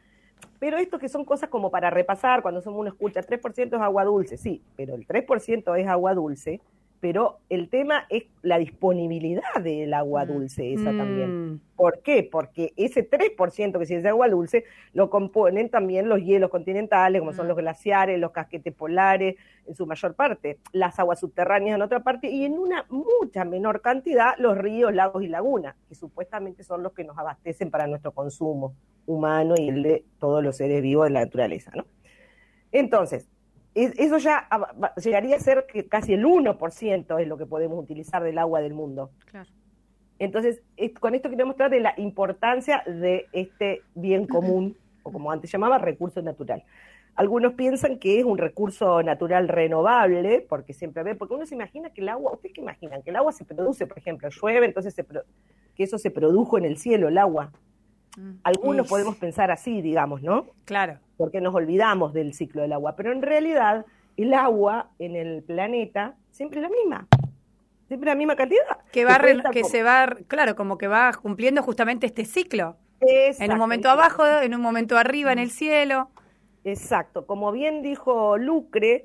pero 0.57 0.77
esto 0.79 0.97
que 0.97 1.07
son 1.07 1.23
cosas 1.23 1.49
como 1.49 1.69
para 1.69 1.91
repasar, 1.91 2.41
cuando 2.41 2.63
uno 2.65 2.89
escucha 2.89 3.21
3% 3.21 3.75
es 3.75 3.81
agua 3.81 4.05
dulce, 4.05 4.37
sí, 4.37 4.63
pero 4.75 4.95
el 4.95 5.05
3% 5.05 5.79
es 5.79 5.87
agua 5.87 6.15
dulce, 6.15 6.61
pero 6.99 7.39
el 7.49 7.69
tema 7.69 8.05
es 8.09 8.23
la 8.41 8.57
disponibilidad 8.57 9.41
del 9.63 9.93
agua 9.93 10.25
mm. 10.25 10.27
dulce, 10.27 10.73
esa 10.73 10.85
también. 10.85 11.53
Mm. 11.53 11.61
¿Por 11.75 12.01
qué? 12.01 12.27
Porque 12.29 12.73
ese 12.75 13.07
3% 13.07 13.79
que 13.79 13.85
si 13.85 13.95
es 13.95 14.03
de 14.03 14.09
agua 14.09 14.29
dulce 14.29 14.65
lo 14.93 15.09
componen 15.09 15.69
también 15.69 16.09
los 16.09 16.21
hielos 16.21 16.49
continentales, 16.49 17.19
como 17.19 17.33
son 17.33 17.45
mm. 17.45 17.49
los 17.49 17.57
glaciares, 17.57 18.19
los 18.19 18.31
casquetes 18.31 18.73
polares, 18.73 19.35
en 19.67 19.75
su 19.75 19.85
mayor 19.85 20.15
parte, 20.15 20.59
las 20.71 20.97
aguas 20.97 21.19
subterráneas 21.19 21.75
en 21.75 21.81
otra 21.81 22.01
parte, 22.01 22.29
y 22.29 22.45
en 22.45 22.57
una 22.57 22.85
mucha 22.89 23.45
menor 23.45 23.81
cantidad 23.81 24.33
los 24.37 24.57
ríos, 24.57 24.93
lagos 24.93 25.23
y 25.23 25.27
lagunas, 25.27 25.75
que 25.87 25.95
supuestamente 25.95 26.63
son 26.63 26.83
los 26.83 26.93
que 26.93 27.03
nos 27.03 27.17
abastecen 27.17 27.69
para 27.69 27.85
nuestro 27.85 28.11
consumo 28.11 28.73
humano 29.05 29.55
y 29.57 29.69
el 29.69 29.83
de 29.83 30.05
todos 30.19 30.43
los 30.43 30.57
seres 30.57 30.81
vivos 30.81 31.07
de 31.07 31.11
la 31.11 31.21
naturaleza, 31.21 31.71
¿no? 31.75 31.85
Entonces, 32.71 33.29
eso 33.85 34.17
ya 34.17 34.47
llegaría 35.03 35.35
a 35.35 35.39
ser 35.39 35.65
que 35.71 35.87
casi 35.87 36.13
el 36.13 36.25
1% 36.25 37.21
es 37.21 37.27
lo 37.27 37.37
que 37.37 37.45
podemos 37.45 37.81
utilizar 37.83 38.23
del 38.23 38.37
agua 38.37 38.61
del 38.61 38.73
mundo. 38.73 39.11
Entonces, 40.19 40.61
con 40.99 41.13
esto 41.13 41.29
quiero 41.29 41.45
mostrar 41.45 41.69
de 41.69 41.79
la 41.79 41.93
importancia 41.97 42.83
de 42.85 43.27
este 43.33 43.81
bien 43.93 44.25
común, 44.27 44.77
o 45.03 45.11
como 45.11 45.31
antes 45.31 45.51
llamaba, 45.51 45.77
recurso 45.77 46.21
natural. 46.21 46.63
Algunos 47.15 47.53
piensan 47.53 47.97
que 47.97 48.19
es 48.19 48.25
un 48.25 48.37
recurso 48.37 49.01
natural 49.01 49.47
renovable, 49.47 50.45
porque 50.47 50.73
siempre 50.73 51.01
ve, 51.03 51.15
porque 51.15 51.33
uno 51.33 51.45
se 51.45 51.55
imagina 51.55 51.89
que 51.91 52.01
el 52.01 52.09
agua, 52.09 52.33
¿ustedes 52.33 52.53
qué 52.53 52.61
imaginan? 52.61 53.01
Que 53.01 53.09
el 53.09 53.15
agua 53.15 53.31
se 53.31 53.43
produce, 53.43 53.87
por 53.87 53.97
ejemplo, 53.97 54.29
llueve, 54.29 54.67
entonces 54.67 54.95
que 55.75 55.83
eso 55.83 55.97
se 55.97 56.11
produjo 56.11 56.57
en 56.57 56.65
el 56.65 56.77
cielo, 56.77 57.07
el 57.07 57.17
agua. 57.17 57.51
Mm. 58.17 58.31
Algunos 58.43 58.87
podemos 58.87 59.15
pensar 59.15 59.51
así, 59.51 59.81
digamos, 59.81 60.21
¿no? 60.21 60.47
Claro. 60.65 60.97
Porque 61.15 61.39
nos 61.39 61.55
olvidamos 61.55 62.13
del 62.13 62.33
ciclo 62.33 62.63
del 62.63 62.73
agua, 62.73 62.95
pero 62.95 63.11
en 63.11 63.21
realidad 63.21 63.85
el 64.17 64.33
agua 64.33 64.89
en 64.99 65.15
el 65.15 65.43
planeta 65.43 66.15
siempre 66.31 66.59
es 66.59 66.63
la 66.63 66.69
misma. 66.69 67.07
Siempre 67.87 68.09
la 68.09 68.15
misma 68.15 68.35
cantidad. 68.35 68.79
Que 68.91 69.05
va 69.05 69.19
que 69.51 69.63
se 69.63 69.81
va, 69.83 70.17
claro, 70.27 70.55
como 70.55 70.77
que 70.77 70.87
va 70.87 71.13
cumpliendo 71.13 71.63
justamente 71.63 72.05
este 72.05 72.25
ciclo. 72.25 72.75
En 72.99 73.51
un 73.51 73.59
momento 73.59 73.89
abajo, 73.89 74.25
en 74.25 74.55
un 74.55 74.61
momento 74.61 74.97
arriba 74.97 75.31
en 75.31 75.39
el 75.39 75.51
cielo. 75.51 76.09
Exacto. 76.63 77.25
Como 77.25 77.51
bien 77.51 77.81
dijo 77.81 78.37
Lucre, 78.37 79.03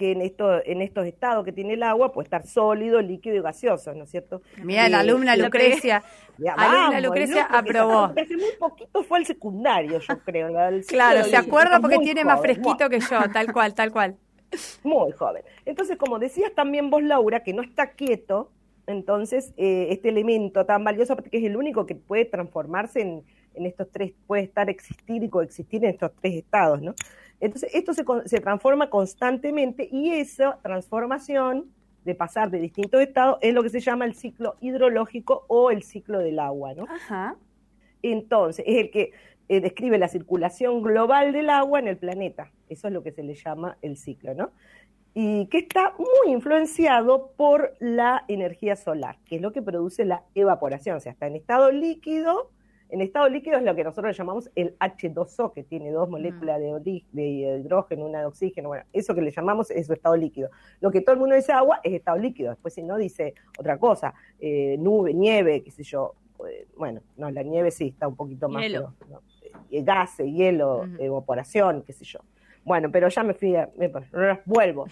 que 0.00 0.12
en, 0.12 0.22
esto, 0.22 0.64
en 0.64 0.80
estos 0.80 1.04
estados 1.04 1.44
que 1.44 1.52
tiene 1.52 1.74
el 1.74 1.82
agua 1.82 2.10
puede 2.10 2.24
estar 2.24 2.46
sólido, 2.46 3.02
líquido 3.02 3.36
y 3.36 3.42
gasoso, 3.42 3.92
¿no 3.92 4.04
es 4.04 4.10
cierto? 4.10 4.40
Mira, 4.64 4.88
la 4.88 5.00
alumna 5.00 5.36
Lucrecia, 5.36 6.02
alumna 6.56 7.02
Lucrecia 7.02 7.44
aprobó. 7.44 8.04
Hace 8.04 8.34
muy 8.34 8.52
poquito 8.58 9.02
fue 9.02 9.18
el 9.18 9.26
secundario, 9.26 9.98
yo 9.98 10.18
creo. 10.20 10.48
claro, 10.88 11.22
se 11.24 11.36
acuerda 11.36 11.80
porque 11.80 11.98
tiene 11.98 12.24
más 12.24 12.40
fresquito 12.40 12.88
que 12.88 12.98
yo, 12.98 13.18
tal 13.30 13.52
cual, 13.52 13.74
tal 13.74 13.92
cual. 13.92 14.16
Muy 14.82 15.12
joven. 15.12 15.44
Entonces, 15.66 15.98
como 15.98 16.18
decías 16.18 16.52
también 16.54 16.88
vos, 16.88 17.02
Laura, 17.02 17.42
que 17.42 17.52
no 17.52 17.60
está 17.60 17.90
quieto, 17.90 18.50
entonces 18.86 19.52
eh, 19.58 19.88
este 19.90 20.08
elemento 20.08 20.64
tan 20.64 20.82
valioso, 20.82 21.14
porque 21.14 21.36
es 21.36 21.44
el 21.44 21.56
único 21.56 21.84
que 21.84 21.94
puede 21.94 22.24
transformarse 22.24 23.02
en, 23.02 23.22
en 23.54 23.66
estos 23.66 23.90
tres, 23.90 24.12
puede 24.26 24.42
estar 24.42 24.70
existir 24.70 25.22
y 25.22 25.28
coexistir 25.28 25.84
en 25.84 25.90
estos 25.90 26.12
tres 26.20 26.34
estados, 26.34 26.80
¿no? 26.80 26.94
Entonces, 27.40 27.70
esto 27.74 27.94
se, 27.94 28.04
se 28.26 28.40
transforma 28.40 28.90
constantemente 28.90 29.88
y 29.90 30.12
esa 30.12 30.58
transformación 30.62 31.70
de 32.04 32.14
pasar 32.14 32.50
de 32.50 32.58
distintos 32.58 33.00
estados 33.00 33.38
es 33.40 33.54
lo 33.54 33.62
que 33.62 33.70
se 33.70 33.80
llama 33.80 34.04
el 34.04 34.14
ciclo 34.14 34.56
hidrológico 34.60 35.44
o 35.48 35.70
el 35.70 35.82
ciclo 35.82 36.18
del 36.18 36.38
agua, 36.38 36.74
¿no? 36.74 36.84
Ajá. 36.84 37.36
Entonces, 38.02 38.64
es 38.66 38.76
el 38.78 38.90
que 38.90 39.12
eh, 39.48 39.60
describe 39.60 39.98
la 39.98 40.08
circulación 40.08 40.82
global 40.82 41.32
del 41.32 41.50
agua 41.50 41.80
en 41.80 41.88
el 41.88 41.96
planeta. 41.96 42.50
Eso 42.68 42.86
es 42.86 42.94
lo 42.94 43.02
que 43.02 43.12
se 43.12 43.22
le 43.22 43.34
llama 43.34 43.76
el 43.82 43.96
ciclo, 43.96 44.34
¿no? 44.34 44.50
Y 45.12 45.46
que 45.46 45.58
está 45.58 45.92
muy 45.98 46.32
influenciado 46.32 47.32
por 47.36 47.74
la 47.80 48.24
energía 48.28 48.76
solar, 48.76 49.18
que 49.24 49.36
es 49.36 49.42
lo 49.42 49.52
que 49.52 49.60
produce 49.60 50.04
la 50.04 50.22
evaporación. 50.34 50.96
O 50.96 51.00
sea, 51.00 51.12
está 51.12 51.26
en 51.26 51.34
estado 51.34 51.72
líquido, 51.72 52.50
en 52.90 53.00
estado 53.00 53.28
líquido 53.28 53.56
es 53.56 53.62
lo 53.62 53.74
que 53.74 53.84
nosotros 53.84 54.16
llamamos 54.16 54.50
el 54.54 54.76
H2O, 54.78 55.52
que 55.52 55.62
tiene 55.62 55.90
dos 55.90 56.08
moléculas 56.08 56.60
de, 56.60 57.02
de, 57.12 57.24
hidrógeno, 57.24 58.06
una 58.06 58.20
de 58.20 58.26
oxígeno. 58.26 58.68
Bueno, 58.68 58.84
eso 58.92 59.14
que 59.14 59.22
le 59.22 59.30
llamamos 59.30 59.70
es 59.70 59.86
su 59.86 59.92
estado 59.92 60.16
líquido. 60.16 60.50
Lo 60.80 60.90
que 60.90 61.00
todo 61.00 61.14
el 61.14 61.20
mundo 61.20 61.34
dice 61.34 61.52
agua 61.52 61.80
es 61.84 61.92
estado 61.94 62.18
líquido. 62.18 62.50
Después, 62.50 62.74
si 62.74 62.82
no, 62.82 62.96
dice 62.96 63.34
otra 63.58 63.78
cosa, 63.78 64.14
eh, 64.40 64.76
nube, 64.78 65.14
nieve, 65.14 65.62
qué 65.62 65.70
sé 65.70 65.84
yo. 65.84 66.14
Eh, 66.48 66.66
bueno, 66.76 67.00
no, 67.16 67.30
la 67.30 67.42
nieve 67.42 67.70
sí 67.70 67.88
está 67.88 68.08
un 68.08 68.16
poquito 68.16 68.48
más. 68.48 68.62
Hielo. 68.62 68.94
Eh, 69.70 69.82
gas, 69.82 70.18
hielo, 70.18 70.86
evaporación, 70.98 71.82
qué 71.82 71.92
sé 71.92 72.04
yo. 72.04 72.20
Bueno, 72.64 72.90
pero 72.90 73.08
ya 73.08 73.22
me 73.22 73.34
fui, 73.34 73.56
a, 73.56 73.68
me, 73.76 73.90
vuelvo. 74.44 74.86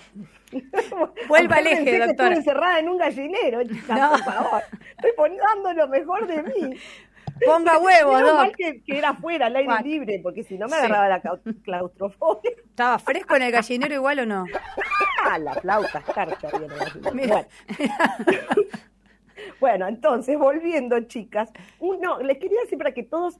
Vuelva 1.28 1.56
al 1.56 1.66
eje, 1.66 1.98
doctora. 1.98 2.10
Estoy 2.10 2.32
encerrada 2.32 2.78
en 2.78 2.88
un 2.88 2.96
gallinero, 2.96 3.62
chica, 3.64 4.10
por 4.10 4.20
favor. 4.20 4.62
Estoy 5.04 5.36
dando 5.36 5.72
lo 5.74 5.88
mejor 5.88 6.26
de 6.26 6.42
mí. 6.42 6.76
Ponga 7.44 7.78
huevo, 7.80 8.20
¿no? 8.20 8.52
que, 8.52 8.82
que, 8.82 8.98
era 8.98 9.10
afuera, 9.10 9.46
al 9.46 9.56
aire 9.56 9.74
libre, 9.82 10.20
porque 10.22 10.42
si 10.42 10.58
no 10.58 10.66
me 10.66 10.76
agarraba 10.76 11.08
la 11.08 11.20
claustrofobia. 11.64 12.52
¿Estaba 12.56 12.98
fresco 12.98 13.36
en 13.36 13.42
el 13.42 13.52
gallinero 13.52 13.94
igual 13.94 14.20
o 14.20 14.26
no? 14.26 14.44
ah, 15.24 15.38
la 15.38 15.54
flauta 15.54 15.98
escarcha 15.98 16.48
bien 16.58 16.70
Bueno. 17.02 17.46
bueno, 19.60 19.88
entonces, 19.88 20.38
volviendo, 20.38 21.00
chicas, 21.00 21.50
uno, 21.78 22.20
les 22.20 22.38
quería 22.38 22.60
decir 22.60 22.78
para 22.78 22.92
que 22.92 23.02
todos 23.02 23.38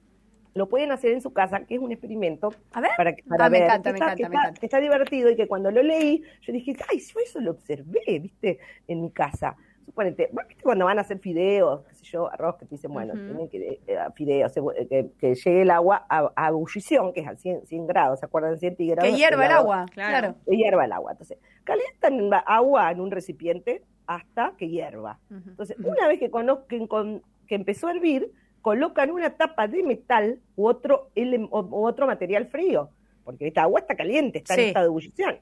lo 0.55 0.69
pueden 0.69 0.91
hacer 0.91 1.13
en 1.13 1.21
su 1.21 1.33
casa, 1.33 1.61
que 1.67 1.77
es 1.77 1.81
un 1.81 1.93
experimento. 1.93 2.53
A 2.73 2.81
ver, 2.81 2.91
para, 2.97 3.15
para 3.29 3.47
ah, 3.47 3.51
me 3.51 3.59
encanta, 3.59 3.93
me 3.93 3.99
encanta, 3.99 4.29
me 4.29 4.35
encanta. 4.37 4.61
Que 4.61 4.67
está 4.67 4.81
divertido 4.81 5.31
y 5.31 5.37
que 5.37 5.47
cuando 5.47 5.71
lo 5.71 5.83
leí, 5.83 6.23
yo 6.43 6.53
dije, 6.53 6.77
ay, 6.91 6.99
yo 6.99 7.21
eso 7.21 7.41
lo 7.41 7.53
observé, 7.53 8.19
viste, 8.19 8.59
en 8.89 9.03
mi 9.03 9.11
casa 9.13 9.57
suponete, 9.89 10.31
cuando 10.63 10.85
van 10.85 10.99
a 10.99 11.01
hacer 11.01 11.19
fideos, 11.19 11.85
qué 11.87 11.95
sé 11.95 12.05
yo, 12.05 12.31
arroz, 12.31 12.57
que 12.57 12.67
te 12.67 12.75
dicen, 12.75 12.93
bueno, 12.93 13.15
tienen 13.15 13.49
que, 13.49 13.59
eh, 13.59 13.81
eh, 13.87 13.99
fideos, 14.15 14.53
eh, 14.57 15.11
que, 15.19 15.35
llegue 15.35 15.63
el 15.63 15.71
agua 15.71 16.07
a, 16.09 16.49
ebullición, 16.49 17.13
que 17.13 17.21
es 17.21 17.29
a 17.29 17.37
100, 17.37 17.67
100 17.67 17.87
grados, 17.87 18.21
¿se 18.21 18.27
acuerdan? 18.27 18.59
100 18.59 18.77
grados. 18.79 19.11
Que 19.11 19.17
hierva 19.17 19.47
el, 19.47 19.53
agua, 19.53 19.87
claro. 19.93 20.35
Que 20.47 20.57
hierva 20.57 20.85
el 20.85 20.93
agua. 20.93 21.13
Entonces, 21.13 21.39
calientan 21.65 22.31
agua 22.47 22.91
en 22.91 23.01
un 23.01 23.11
recipiente 23.11 23.83
hasta 24.07 24.55
que 24.57 24.69
hierva. 24.69 25.19
Entonces, 25.31 25.77
una 25.79 26.07
vez 26.07 26.19
que, 26.19 26.31
conozcan, 26.31 27.23
que 27.47 27.55
empezó 27.55 27.89
a 27.89 27.93
hervir, 27.93 28.31
colocan 28.63 29.11
una 29.11 29.31
tapa 29.31 29.69
de 29.69 29.83
metal 29.83 30.39
u 30.57 30.67
otro, 30.67 31.11
u 31.17 31.87
otro 31.87 32.07
material 32.07 32.47
frío 32.47 32.91
porque 33.29 33.49
esta 33.49 33.65
agua 33.65 33.81
está 33.81 33.95
caliente, 33.95 34.39
está 34.39 34.55
en 34.55 34.61
estado 34.61 34.85
de 34.85 34.89
ebullición. 34.89 35.37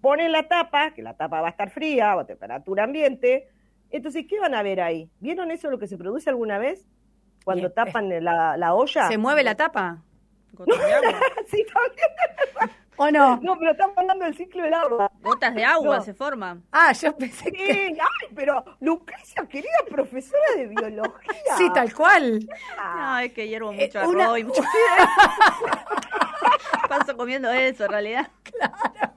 Ponen 0.00 0.30
la 0.30 0.46
tapa, 0.46 0.92
que 0.94 1.02
la 1.02 1.14
tapa 1.16 1.40
va 1.40 1.48
a 1.48 1.50
estar 1.50 1.70
fría 1.70 2.14
o 2.14 2.20
a 2.20 2.24
temperatura 2.24 2.84
ambiente, 2.84 3.48
entonces, 3.90 4.26
¿qué 4.28 4.40
van 4.40 4.54
a 4.54 4.62
ver 4.62 4.80
ahí? 4.80 5.10
¿Vieron 5.20 5.50
eso 5.50 5.70
lo 5.70 5.78
que 5.78 5.86
se 5.86 5.96
produce 5.96 6.30
alguna 6.30 6.58
vez? 6.58 6.86
Cuando 7.44 7.70
tapan 7.70 8.08
la, 8.24 8.56
la, 8.56 8.74
olla. 8.74 9.08
¿Se 9.08 9.18
mueve 9.18 9.44
la 9.44 9.54
tapa? 9.54 10.02
sí, 11.46 11.64
también. 11.72 12.76
¿O 12.96 13.10
no? 13.10 13.38
No, 13.42 13.58
pero 13.58 13.72
estamos 13.72 13.96
hablando 13.98 14.24
del 14.24 14.34
ciclo 14.34 14.62
del 14.62 14.72
agua. 14.72 15.12
Gotas 15.20 15.54
de 15.54 15.64
agua 15.64 16.00
se 16.00 16.14
forman. 16.14 16.64
Ah, 16.72 16.92
yo 16.92 17.14
pensé 17.16 17.52
que... 17.52 17.94
Ay, 18.00 18.28
pero 18.34 18.64
Lucrecia, 18.80 19.46
querida 19.46 19.70
profesora 19.90 20.54
de 20.56 20.68
biología. 20.68 21.56
Sí, 21.58 21.70
tal 21.74 21.92
cual. 21.92 22.48
No, 22.96 23.18
es 23.18 23.32
que 23.32 23.48
hiervo 23.48 23.72
mucho 23.72 23.98
eh, 23.98 24.02
arroz 24.02 24.38
y 24.38 24.44
mucho... 24.44 24.62
Paso 26.88 27.16
comiendo 27.16 27.50
eso, 27.50 27.84
en 27.84 27.90
realidad. 27.90 28.30
Claro. 28.42 29.15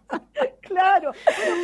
Claro, 0.80 1.12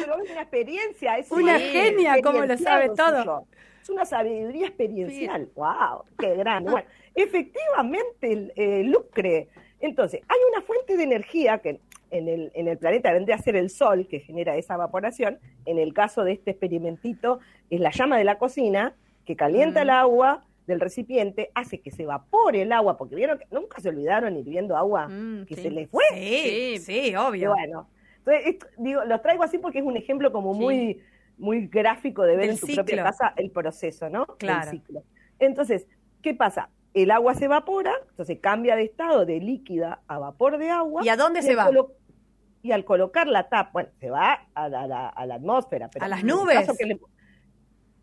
pero 0.01 0.21
es 0.21 0.31
una 0.31 0.41
experiencia. 0.41 1.17
Es 1.17 1.31
una 1.31 1.59
genia, 1.59 2.17
como 2.21 2.45
lo 2.45 2.57
sabe 2.57 2.89
todo. 2.89 3.47
Es 3.81 3.89
una 3.89 4.05
sabiduría 4.05 4.67
experiencial. 4.67 5.49
¡Wow! 5.55 6.03
¡Qué 6.17 6.35
grande! 6.35 6.71
Bueno, 6.71 6.87
efectivamente, 7.13 8.51
el, 8.55 8.91
lucre. 8.91 9.47
Entonces, 9.79 10.21
hay 10.27 10.39
una 10.51 10.61
fuente 10.61 10.97
de 10.97 11.03
energía 11.03 11.59
que 11.59 11.79
en 12.11 12.27
el, 12.27 12.51
en 12.55 12.67
el 12.67 12.77
planeta 12.77 13.13
vendría 13.13 13.35
a 13.35 13.39
ser 13.39 13.55
el 13.55 13.69
sol 13.69 14.07
que 14.07 14.19
genera 14.19 14.57
esa 14.57 14.73
evaporación. 14.73 15.39
En 15.65 15.79
el 15.79 15.93
caso 15.93 16.23
de 16.23 16.33
este 16.33 16.51
experimentito, 16.51 17.39
es 17.69 17.79
la 17.79 17.91
llama 17.91 18.17
de 18.17 18.23
la 18.23 18.37
cocina 18.37 18.95
que 19.25 19.35
calienta 19.35 19.83
el 19.83 19.91
agua 19.91 20.43
del 20.67 20.79
recipiente, 20.79 21.51
hace 21.53 21.79
que 21.79 21.91
se 21.91 22.03
evapore 22.03 22.63
el 22.63 22.71
agua, 22.71 22.97
porque 22.97 23.15
vieron 23.15 23.37
que 23.37 23.45
nunca 23.51 23.79
se 23.79 23.89
olvidaron 23.89 24.35
hirviendo 24.35 24.75
agua 24.75 25.07
mm, 25.07 25.45
que 25.45 25.55
se 25.55 25.69
les 25.69 25.89
fue. 25.89 26.03
Sí, 26.13 26.77
sí, 26.79 27.15
obvio. 27.15 27.51
bueno, 27.51 27.87
entonces, 28.25 28.71
digo, 28.77 29.03
los 29.05 29.21
traigo 29.21 29.43
así 29.43 29.57
porque 29.57 29.79
es 29.79 29.85
un 29.85 29.97
ejemplo 29.97 30.31
como 30.31 30.53
muy, 30.53 31.01
muy 31.37 31.67
gráfico 31.67 32.23
de 32.23 32.35
ver 32.35 32.49
en 32.49 32.59
tu 32.59 32.67
propia 32.67 33.03
casa 33.03 33.33
el 33.35 33.51
proceso, 33.51 34.09
¿no? 34.09 34.25
Claro. 34.37 34.71
ciclo. 34.71 35.03
Entonces, 35.39 35.87
¿qué 36.21 36.33
pasa? 36.33 36.69
El 36.93 37.11
agua 37.11 37.35
se 37.35 37.45
evapora, 37.45 37.93
entonces 38.09 38.39
cambia 38.41 38.75
de 38.75 38.83
estado 38.83 39.25
de 39.25 39.39
líquida 39.39 40.01
a 40.07 40.17
vapor 40.17 40.57
de 40.57 40.69
agua. 40.69 41.01
¿Y 41.03 41.09
a 41.09 41.17
dónde 41.17 41.41
se 41.41 41.55
va? 41.55 41.69
Y 42.61 42.71
al 42.71 42.83
colocar 42.83 43.27
la 43.27 43.47
tapa, 43.47 43.69
bueno, 43.73 43.89
se 43.99 44.09
va 44.09 44.47
a 44.55 44.69
la, 44.69 45.09
atmósfera. 45.35 45.89
Pero 45.89 46.05
¿A 46.05 46.07
las 46.07 46.23
nubes? 46.23 46.67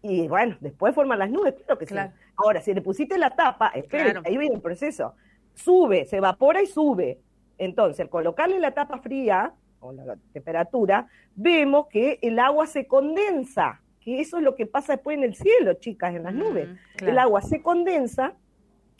y 0.02 0.28
bueno, 0.28 0.56
después 0.60 0.94
forman 0.94 1.18
las 1.18 1.30
nubes, 1.30 1.54
claro 1.54 1.78
que 1.78 1.86
sí. 1.86 1.94
Ahora, 2.36 2.60
si 2.60 2.74
le 2.74 2.82
pusiste 2.82 3.18
la 3.18 3.30
tapa, 3.30 3.68
espera, 3.68 4.20
ahí 4.24 4.36
viene 4.36 4.56
el 4.56 4.60
proceso. 4.60 5.14
Sube, 5.54 6.04
se 6.04 6.18
evapora 6.18 6.62
y 6.62 6.66
sube. 6.66 7.20
Entonces, 7.58 8.00
al 8.00 8.08
colocarle 8.08 8.58
la 8.58 8.72
tapa 8.72 8.98
fría, 8.98 9.54
o 9.82 9.92
la 9.92 10.16
temperatura, 10.32 11.08
vemos 11.34 11.88
que 11.88 12.18
el 12.22 12.38
agua 12.38 12.66
se 12.66 12.86
condensa, 12.86 13.80
que 14.00 14.20
eso 14.20 14.38
es 14.38 14.42
lo 14.42 14.54
que 14.54 14.66
pasa 14.66 14.94
después 14.94 15.18
en 15.18 15.24
el 15.24 15.34
cielo, 15.34 15.74
chicas, 15.74 16.14
en 16.14 16.22
las 16.22 16.34
nubes. 16.34 16.68
El 16.98 17.18
agua 17.18 17.42
se 17.42 17.60
condensa, 17.60 18.34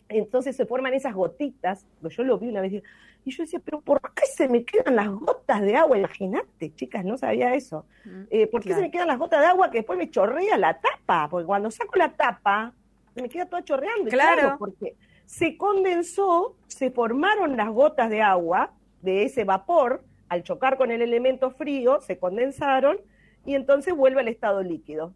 entonces 0.09 0.55
se 0.55 0.65
forman 0.65 0.93
esas 0.93 1.13
gotitas, 1.13 1.87
yo 2.01 2.23
lo 2.23 2.37
vi 2.37 2.49
una 2.49 2.61
vez, 2.61 2.83
y 3.25 3.31
yo 3.31 3.43
decía, 3.43 3.61
pero 3.63 3.79
¿por 3.81 4.01
qué 4.13 4.25
se 4.25 4.49
me 4.49 4.65
quedan 4.65 4.97
las 4.97 5.07
gotas 5.07 5.61
de 5.61 5.77
agua? 5.77 5.97
Imagínate, 5.97 6.73
chicas, 6.75 7.05
no 7.05 7.17
sabía 7.17 7.55
eso. 7.55 7.85
Eh, 8.29 8.47
¿Por 8.47 8.61
qué 8.61 8.73
se 8.73 8.81
me 8.81 8.91
quedan 8.91 9.07
las 9.07 9.17
gotas 9.17 9.39
de 9.39 9.47
agua 9.47 9.71
que 9.71 9.79
después 9.79 9.97
me 9.97 10.09
chorrea 10.09 10.57
la 10.57 10.79
tapa? 10.79 11.29
Porque 11.29 11.45
cuando 11.45 11.71
saco 11.71 11.95
la 11.95 12.11
tapa, 12.11 12.73
me 13.15 13.29
queda 13.29 13.45
todo 13.45 13.61
chorreando. 13.61 14.09
Claro. 14.09 14.57
porque 14.59 14.97
se 15.25 15.55
condensó, 15.55 16.57
se 16.67 16.91
formaron 16.91 17.55
las 17.55 17.69
gotas 17.69 18.09
de 18.09 18.21
agua 18.21 18.73
de 19.01 19.23
ese 19.23 19.45
vapor, 19.45 20.03
al 20.33 20.41
chocar 20.41 20.77
con 20.77 20.89
el 20.91 21.03
elemento 21.03 21.51
frío, 21.51 22.01
se 22.01 22.17
condensaron 22.17 22.97
y 23.45 23.53
entonces 23.53 23.95
vuelve 23.95 24.21
al 24.21 24.27
estado 24.27 24.63
líquido. 24.63 25.13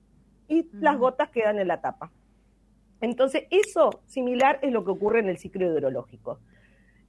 Y 0.48 0.70
las 0.74 0.98
gotas 0.98 1.32
quedan 1.32 1.58
en 1.58 1.68
la 1.68 1.82
tapa. 1.82 2.12
Entonces, 3.02 3.46
eso 3.50 4.02
similar 4.06 4.60
es 4.62 4.72
lo 4.72 4.86
que 4.86 4.92
ocurre 4.92 5.20
en 5.20 5.30
el 5.30 5.40
ciclo 5.40 5.66
hidrológico. 5.66 6.40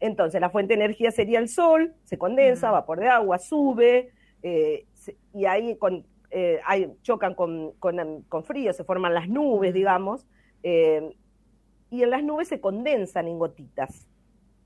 Entonces, 0.00 0.40
la 0.40 0.48
fuente 0.48 0.74
de 0.74 0.84
energía 0.84 1.10
sería 1.10 1.38
el 1.38 1.48
sol, 1.48 1.94
se 2.04 2.16
condensa, 2.16 2.70
vapor 2.70 2.98
de 2.98 3.08
agua, 3.08 3.38
sube, 3.38 4.10
eh, 4.42 4.86
y 5.34 5.44
ahí 5.44 5.76
con, 5.76 6.06
eh, 6.30 6.60
chocan 7.02 7.34
con, 7.34 7.72
con, 7.72 8.44
frío, 8.44 8.72
se 8.72 8.84
forman 8.84 9.12
las 9.12 9.28
nubes, 9.28 9.74
digamos, 9.74 10.26
eh, 10.62 11.14
y 11.90 12.02
en 12.02 12.10
las 12.10 12.24
nubes 12.24 12.48
se 12.48 12.58
condensan 12.58 13.28
en 13.28 13.38
gotitas. 13.38 14.08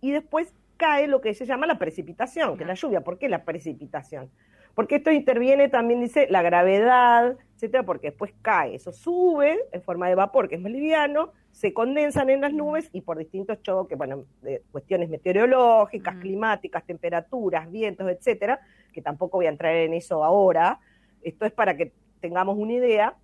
Y 0.01 0.13
después 0.13 0.55
cae 0.83 1.07
lo 1.07 1.21
que 1.21 1.33
se 1.33 1.47
llama 1.47 1.69
la 1.69 1.79
precipitación, 1.79 2.57
que 2.57 2.65
es 2.65 2.67
la 2.67 2.75
lluvia. 2.75 3.03
¿Por 3.03 3.17
qué 3.17 3.29
la 3.29 3.45
precipitación? 3.45 4.29
Porque 4.75 4.97
esto 4.97 5.13
interviene 5.13 5.69
también, 5.69 6.01
dice, 6.01 6.27
la 6.29 6.43
gravedad, 6.43 7.37
etcétera, 7.55 7.85
porque 7.85 8.09
después 8.09 8.35
cae, 8.43 8.75
eso 8.75 8.91
sube 8.91 9.61
en 9.71 9.83
forma 9.83 10.09
de 10.09 10.17
vapor, 10.17 10.49
que 10.49 10.57
es 10.57 10.61
más 10.61 10.73
liviano, 10.73 11.31
se 11.53 11.73
condensan 11.73 12.31
en 12.31 12.41
las 12.41 12.53
nubes 12.53 12.91
y 12.93 13.03
por 13.03 13.17
distintos 13.17 13.63
choques, 13.63 13.97
bueno, 13.97 14.25
de 14.41 14.65
cuestiones 14.73 15.09
meteorológicas, 15.09 16.17
climáticas, 16.17 16.85
temperaturas, 16.85 17.71
vientos, 17.71 18.11
etcétera, 18.11 18.59
que 18.93 19.03
tampoco 19.03 19.37
voy 19.37 19.47
a 19.47 19.51
entrar 19.51 19.77
en 19.77 19.95
eso 19.95 20.25
ahora. 20.25 20.81
Esto 21.23 21.47
es 21.47 21.53
para 21.53 21.77
que 21.77 21.93
tengamos 22.21 22.59
una 22.59 22.73
idea. 22.73 23.15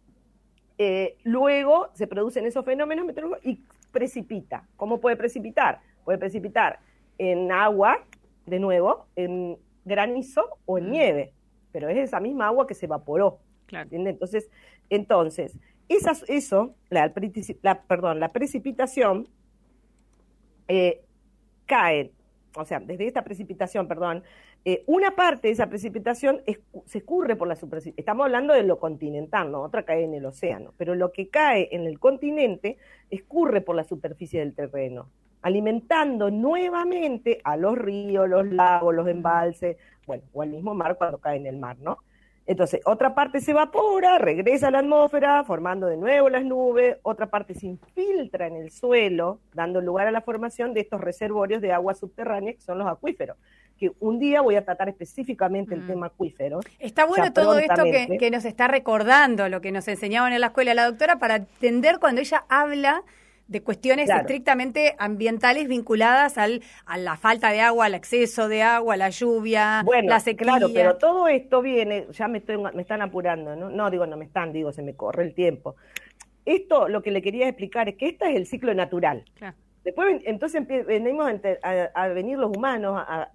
Eh, 0.76 1.16
luego 1.24 1.88
se 1.94 2.06
producen 2.06 2.46
esos 2.46 2.64
fenómenos 2.64 3.04
meteorológicos 3.04 3.50
y 3.50 3.60
precipita. 3.90 4.68
¿Cómo 4.76 5.00
puede 5.00 5.16
precipitar? 5.16 5.80
Puede 6.04 6.18
precipitar 6.18 6.78
en 7.18 7.52
agua, 7.52 8.04
de 8.46 8.58
nuevo, 8.58 9.06
en 9.16 9.58
granizo 9.84 10.58
o 10.64 10.78
en 10.78 10.90
nieve, 10.90 11.32
pero 11.72 11.88
es 11.88 11.98
esa 11.98 12.20
misma 12.20 12.46
agua 12.46 12.66
que 12.66 12.74
se 12.74 12.86
evaporó. 12.86 13.40
Entonces, 13.70 14.50
entonces 14.88 15.58
eso, 15.88 16.74
la, 16.90 17.82
perdón, 17.82 18.20
la 18.20 18.28
precipitación 18.32 19.28
eh, 20.68 21.02
cae, 21.66 22.12
o 22.56 22.64
sea, 22.64 22.80
desde 22.80 23.06
esta 23.06 23.24
precipitación, 23.24 23.88
perdón, 23.88 24.22
eh, 24.64 24.82
una 24.86 25.14
parte 25.14 25.48
de 25.48 25.52
esa 25.52 25.68
precipitación 25.68 26.42
se 26.84 26.98
escurre 26.98 27.36
por 27.36 27.48
la 27.48 27.56
superficie. 27.56 27.94
Estamos 27.96 28.24
hablando 28.26 28.52
de 28.54 28.64
lo 28.64 28.78
continental, 28.78 29.50
¿no? 29.50 29.62
Otra 29.62 29.84
cae 29.84 30.04
en 30.04 30.14
el 30.14 30.26
océano. 30.26 30.74
Pero 30.76 30.94
lo 30.94 31.12
que 31.12 31.28
cae 31.28 31.68
en 31.72 31.86
el 31.86 31.98
continente 31.98 32.76
escurre 33.08 33.60
por 33.60 33.76
la 33.76 33.84
superficie 33.84 34.40
del 34.40 34.54
terreno, 34.54 35.10
alimentando 35.42 36.30
nuevamente 36.30 37.40
a 37.44 37.56
los 37.56 37.76
ríos, 37.76 38.28
los 38.28 38.46
lagos, 38.46 38.94
los 38.94 39.08
embalses, 39.08 39.76
bueno, 40.06 40.22
o 40.32 40.42
al 40.42 40.50
mismo 40.50 40.74
mar 40.74 40.96
cuando 40.96 41.18
cae 41.18 41.36
en 41.36 41.46
el 41.46 41.58
mar, 41.58 41.76
¿no? 41.80 41.98
Entonces, 42.46 42.80
otra 42.86 43.14
parte 43.14 43.40
se 43.40 43.50
evapora, 43.50 44.16
regresa 44.16 44.68
a 44.68 44.70
la 44.70 44.78
atmósfera, 44.78 45.44
formando 45.44 45.86
de 45.86 45.98
nuevo 45.98 46.30
las 46.30 46.44
nubes, 46.44 46.96
otra 47.02 47.26
parte 47.26 47.54
se 47.54 47.66
infiltra 47.66 48.46
en 48.46 48.56
el 48.56 48.70
suelo, 48.70 49.40
dando 49.52 49.82
lugar 49.82 50.06
a 50.06 50.10
la 50.10 50.22
formación 50.22 50.72
de 50.72 50.80
estos 50.80 50.98
reservorios 51.02 51.60
de 51.60 51.72
agua 51.72 51.94
subterránea, 51.94 52.54
que 52.54 52.62
son 52.62 52.78
los 52.78 52.88
acuíferos 52.88 53.36
que 53.78 53.92
un 54.00 54.18
día 54.18 54.40
voy 54.40 54.56
a 54.56 54.64
tratar 54.64 54.88
específicamente 54.88 55.74
el 55.74 55.82
mm. 55.82 55.86
tema 55.86 56.06
acuífero. 56.06 56.60
Está 56.78 57.06
bueno 57.06 57.32
todo 57.32 57.58
esto 57.58 57.84
que, 57.84 58.30
nos 58.30 58.44
está 58.44 58.68
recordando, 58.68 59.48
lo 59.48 59.60
que 59.60 59.72
nos 59.72 59.86
enseñaban 59.88 60.32
en 60.32 60.40
la 60.40 60.48
escuela 60.48 60.74
la 60.74 60.86
doctora, 60.86 61.18
para 61.18 61.36
entender 61.36 61.98
cuando 62.00 62.20
ella 62.20 62.44
habla 62.48 63.02
de 63.48 63.62
cuestiones 63.62 64.10
estrictamente 64.10 64.94
ambientales 64.98 65.68
vinculadas 65.68 66.38
al, 66.38 66.62
a 66.84 66.98
la 66.98 67.16
falta 67.16 67.50
de 67.50 67.60
agua, 67.60 67.86
al 67.86 67.94
exceso 67.94 68.46
de 68.48 68.62
agua, 68.62 68.96
la 68.96 69.08
lluvia, 69.08 69.84
la 70.04 70.20
sequía. 70.20 70.46
Claro, 70.46 70.68
pero 70.72 70.98
todo 70.98 71.26
esto 71.28 71.62
viene, 71.62 72.06
ya 72.12 72.28
me, 72.28 72.38
estoy, 72.38 72.58
me 72.58 72.82
están 72.82 73.00
apurando, 73.02 73.56
¿no? 73.56 73.70
No, 73.70 73.90
digo, 73.90 74.06
no 74.06 74.16
me 74.16 74.26
están, 74.26 74.52
digo, 74.52 74.70
se 74.70 74.82
me 74.82 74.94
corre 74.94 75.24
el 75.24 75.34
tiempo. 75.34 75.76
Esto 76.44 76.88
lo 76.88 77.02
que 77.02 77.10
le 77.10 77.22
quería 77.22 77.48
explicar 77.48 77.88
es 77.88 77.96
que 77.96 78.08
este 78.08 78.30
es 78.30 78.36
el 78.36 78.46
ciclo 78.46 78.74
natural. 78.74 79.24
Después, 79.82 80.20
entonces 80.24 80.66
venimos 80.86 81.32
a, 81.62 82.08
venir 82.08 82.38
los 82.38 82.54
humanos 82.54 83.02
a, 83.06 83.30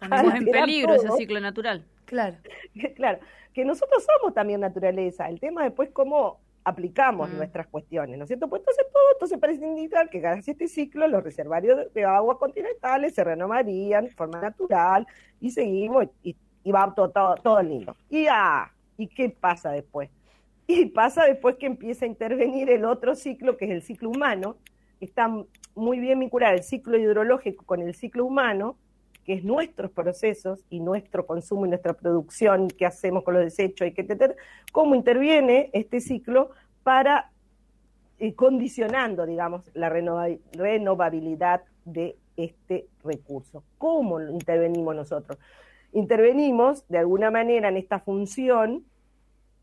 Estamos 0.00 0.34
en 0.34 0.44
peligro 0.44 0.94
ese 0.94 1.08
ciclo 1.16 1.40
natural. 1.40 1.84
Claro. 2.04 2.36
claro, 2.96 3.18
que 3.52 3.64
nosotros 3.64 4.04
somos 4.04 4.34
también 4.34 4.60
naturaleza. 4.60 5.28
El 5.28 5.40
tema 5.40 5.64
después 5.64 5.90
cómo 5.92 6.40
aplicamos 6.68 7.30
mm. 7.30 7.36
nuestras 7.36 7.66
cuestiones, 7.66 8.18
¿no 8.18 8.24
es 8.24 8.28
cierto? 8.28 8.48
Pues 8.48 8.60
entonces 8.60 8.86
todo 8.92 9.02
esto 9.12 9.26
se 9.26 9.38
parece 9.38 9.66
indicar 9.66 10.10
que 10.10 10.20
cada 10.20 10.36
este 10.36 10.68
ciclo 10.68 11.08
los 11.08 11.24
reservarios 11.24 11.92
de 11.92 12.04
agua 12.04 12.38
continentales 12.38 13.14
se 13.14 13.24
renovarían 13.24 14.04
de 14.04 14.10
forma 14.10 14.40
natural 14.40 15.06
y 15.40 15.50
seguimos 15.50 16.06
y, 16.22 16.36
va 16.70 16.92
todo, 16.94 17.10
todo, 17.10 17.34
todo, 17.36 17.62
lindo. 17.62 17.96
Y, 18.10 18.26
ah, 18.30 18.70
¿y 18.98 19.06
qué 19.06 19.30
pasa 19.30 19.70
después? 19.70 20.10
Y 20.70 20.84
pasa 20.84 21.24
después 21.24 21.56
que 21.56 21.64
empieza 21.64 22.04
a 22.04 22.08
intervenir 22.08 22.68
el 22.68 22.84
otro 22.84 23.14
ciclo, 23.14 23.56
que 23.56 23.64
es 23.64 23.70
el 23.70 23.80
ciclo 23.80 24.10
humano, 24.10 24.58
está 25.00 25.34
muy 25.74 25.98
bien 25.98 26.18
vinculado 26.18 26.54
el 26.54 26.62
ciclo 26.62 26.98
hidrológico 26.98 27.64
con 27.64 27.80
el 27.80 27.94
ciclo 27.94 28.26
humano, 28.26 28.76
que 29.28 29.34
es 29.34 29.44
nuestros 29.44 29.90
procesos 29.90 30.64
y 30.70 30.80
nuestro 30.80 31.26
consumo 31.26 31.66
y 31.66 31.68
nuestra 31.68 31.92
producción, 31.92 32.68
qué 32.68 32.86
hacemos 32.86 33.24
con 33.24 33.34
los 33.34 33.44
desechos 33.44 33.86
y 33.86 33.92
qué, 33.92 34.06
cómo 34.72 34.94
interviene 34.94 35.68
este 35.74 36.00
ciclo 36.00 36.48
para 36.82 37.30
eh, 38.18 38.32
condicionando, 38.32 39.26
digamos, 39.26 39.70
la 39.74 39.90
renovabilidad 39.90 41.60
de 41.84 42.16
este 42.38 42.86
recurso. 43.04 43.64
¿Cómo 43.76 44.18
intervenimos 44.18 44.96
nosotros? 44.96 45.38
Intervenimos 45.92 46.88
de 46.88 46.96
alguna 46.96 47.30
manera 47.30 47.68
en 47.68 47.76
esta 47.76 47.98
función 47.98 48.86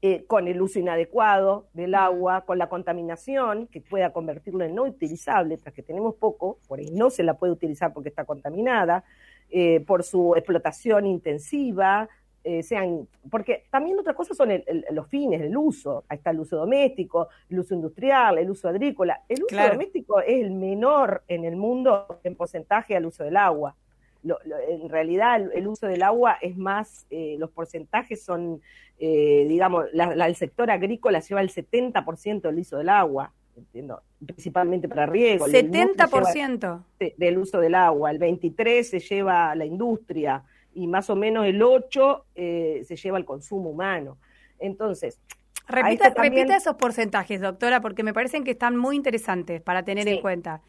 eh, 0.04 0.25
con 0.28 0.47
el 0.47 0.62
uso 0.62 0.78
inadecuado 0.78 1.65
del 1.73 1.95
agua, 1.95 2.41
con 2.41 2.60
la 2.60 2.69
contaminación, 2.69 3.65
que 3.65 3.82
pueda 3.82 4.13
convertirlo 4.13 4.63
en 4.63 4.75
no 4.75 4.84
utilizable, 4.84 5.58
tras 5.58 5.73
que 5.73 5.82
tenemos 5.82 6.13
poco, 6.13 6.60
por 6.67 6.78
ahí 6.78 6.91
no 6.91 7.10
se 7.10 7.23
la 7.23 7.34
puede 7.39 7.54
utilizar 7.54 7.93
porque 7.93 8.10
está 8.10 8.25
contaminada, 8.25 9.04
eh, 9.49 9.81
por 9.81 10.03
su 10.03 10.36
explotación 10.36 11.05
intensiva, 11.05 12.10
eh, 12.43 12.62
sean, 12.62 13.08
porque 13.29 13.63
también 13.71 13.97
otra 13.97 14.13
cosa 14.13 14.34
son 14.34 14.49
los 14.91 15.08
fines, 15.08 15.41
el 15.41 15.55
uso, 15.55 16.03
ahí 16.10 16.17
está 16.17 16.31
el 16.31 16.39
uso 16.39 16.58
doméstico, 16.58 17.29
el 17.49 17.60
uso 17.60 17.73
industrial, 17.73 18.38
el 18.38 18.49
uso 18.49 18.67
agrícola. 18.67 19.21
El 19.29 19.43
uso 19.43 19.55
doméstico 19.55 20.19
es 20.19 20.43
el 20.43 20.51
menor 20.51 21.23
en 21.27 21.45
el 21.45 21.55
mundo 21.55 22.19
en 22.23 22.36
porcentaje 22.36 22.95
al 22.95 23.05
uso 23.05 23.23
del 23.23 23.38
agua. 23.38 23.75
en 24.23 24.89
realidad 24.89 25.41
el, 25.53 25.67
uso 25.67 25.88
del 25.88 26.03
agua 26.03 26.38
es 26.41 26.58
más, 26.58 27.05
eh, 27.10 27.36
los 27.39 27.49
porcentajes 27.51 28.23
son, 28.23 28.62
digamos, 28.99 29.86
el 29.93 30.36
sector 30.36 30.69
agrícola 30.69 31.19
lleva 31.19 31.41
el 31.41 31.49
70% 31.49 32.41
del 32.41 32.60
uso 32.60 32.77
del 32.77 32.89
agua 32.89 33.31
entiendo, 33.56 34.02
principalmente 34.26 34.88
para 34.88 35.06
riego. 35.06 35.48
70% 35.48 36.84
del 37.18 37.38
uso 37.38 37.60
del 37.60 37.76
agua, 37.76 38.12
el 38.12 38.20
23% 38.20 38.84
se 38.84 39.00
lleva 39.00 39.56
la 39.56 39.65
industria 39.65 40.44
y 40.74 40.88
más 40.88 41.10
o 41.10 41.15
menos 41.15 41.46
el 41.46 41.62
8% 41.62 42.24
eh, 42.36 42.82
se 42.86 42.96
lleva 42.96 43.18
el 43.18 43.26
consumo 43.26 43.70
humano. 43.70 44.18
Entonces, 44.60 45.20
Repita, 45.68 46.13
esos 46.56 46.76
porcentajes, 46.76 47.41
doctora, 47.41 47.82
porque 47.82 48.04
me 48.04 48.13
parecen 48.13 48.44
que 48.44 48.52
están 48.52 48.78
muy 48.78 48.96
interesantes 48.96 49.62
para 49.62 49.84
tener 49.84 50.08
en 50.08 50.22
cuenta. 50.22 50.62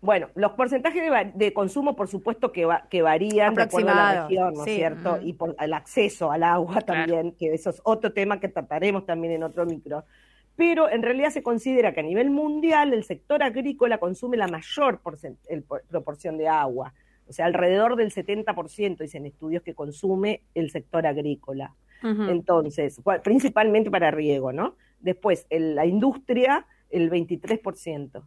Bueno, 0.00 0.30
los 0.34 0.52
porcentajes 0.52 1.02
de, 1.34 1.52
consumo, 1.52 1.94
por 1.94 2.08
supuesto, 2.08 2.50
que, 2.50 2.66
que 2.88 3.02
varían 3.02 3.54
de 3.54 3.62
acuerdo 3.62 3.90
a 3.90 3.94
la 3.94 4.22
región, 4.22 4.54
¿no 4.54 4.64
es 4.64 4.74
cierto? 4.74 5.18
Y 5.22 5.34
por 5.34 5.54
el 5.60 5.72
acceso 5.74 6.32
al 6.32 6.42
agua 6.42 6.80
también, 6.80 7.32
que 7.32 7.52
eso 7.54 7.70
es 7.70 7.80
otro 7.84 8.12
tema 8.12 8.40
que 8.40 8.48
trataremos 8.48 9.06
también 9.06 9.34
en 9.34 9.42
otro 9.44 9.64
micro 9.64 10.04
pero 10.56 10.90
en 10.90 11.02
realidad 11.02 11.30
se 11.30 11.42
considera 11.42 11.92
que 11.94 12.00
a 12.00 12.02
nivel 12.02 12.30
mundial 12.30 12.92
el 12.92 13.04
sector 13.04 13.42
agrícola 13.42 13.98
consume 13.98 14.36
la 14.36 14.48
mayor 14.48 15.00
proporción 15.88 16.38
de 16.38 16.48
agua, 16.48 16.92
o 17.26 17.32
sea, 17.32 17.46
alrededor 17.46 17.96
del 17.96 18.10
70% 18.12 18.98
dicen 18.98 19.24
estudios 19.24 19.62
que 19.62 19.74
consume 19.74 20.42
el 20.54 20.70
sector 20.70 21.06
agrícola. 21.06 21.74
Entonces, 22.02 23.00
principalmente 23.22 23.90
para 23.90 24.10
riego, 24.10 24.52
¿no? 24.52 24.74
Después, 25.00 25.46
la 25.50 25.86
industria, 25.86 26.66
el 26.90 27.10
23%, 27.10 28.22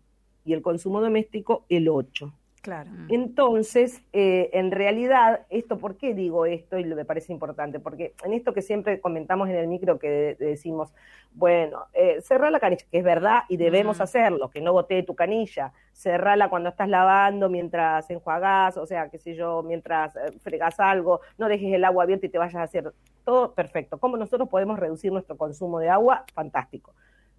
y 0.45 0.53
el 0.53 0.61
consumo 0.61 1.01
doméstico, 1.01 1.65
el 1.69 1.87
8%. 1.87 2.31
Claro. 2.63 2.89
Mm. 2.89 3.07
Entonces, 3.09 4.01
eh, 4.13 4.49
en 4.53 4.71
realidad, 4.71 5.45
esto, 5.49 5.77
¿por 5.79 5.97
qué 5.97 6.13
digo 6.13 6.45
esto? 6.45 6.79
Y 6.79 6.85
me 6.85 7.03
parece 7.03 7.33
importante, 7.33 7.81
porque 7.81 8.13
en 8.23 8.31
esto 8.31 8.53
que 8.53 8.61
siempre 8.61 9.01
comentamos 9.01 9.49
en 9.49 9.57
el 9.57 9.67
micro 9.67 9.99
que 9.99 10.37
decimos, 10.39 10.93
bueno, 11.33 11.87
eh, 11.91 12.21
cerrar 12.21 12.53
la 12.53 12.61
canilla, 12.61 12.85
que 12.89 12.99
es 12.99 13.03
verdad 13.03 13.41
y 13.49 13.57
debemos 13.57 13.99
mm. 13.99 14.01
hacerlo, 14.01 14.49
que 14.49 14.61
no 14.61 14.71
botee 14.71 15.03
tu 15.03 15.13
canilla, 15.13 15.73
cerrala 15.91 16.49
cuando 16.49 16.69
estás 16.69 16.87
lavando, 16.87 17.49
mientras 17.49 18.09
enjuagás, 18.09 18.77
o 18.77 18.85
sea, 18.85 19.09
qué 19.09 19.19
sé 19.19 19.35
yo, 19.35 19.61
mientras 19.61 20.15
eh, 20.15 20.31
fregas 20.39 20.79
algo, 20.79 21.19
no 21.37 21.49
dejes 21.49 21.73
el 21.73 21.83
agua 21.83 22.05
abierta 22.05 22.27
y 22.27 22.29
te 22.29 22.37
vayas 22.37 22.55
a 22.55 22.63
hacer 22.63 22.93
todo 23.25 23.53
perfecto. 23.53 23.97
¿Cómo 23.97 24.15
nosotros 24.15 24.47
podemos 24.47 24.79
reducir 24.79 25.11
nuestro 25.11 25.35
consumo 25.35 25.79
de 25.79 25.89
agua? 25.89 26.23
Fantástico. 26.33 26.93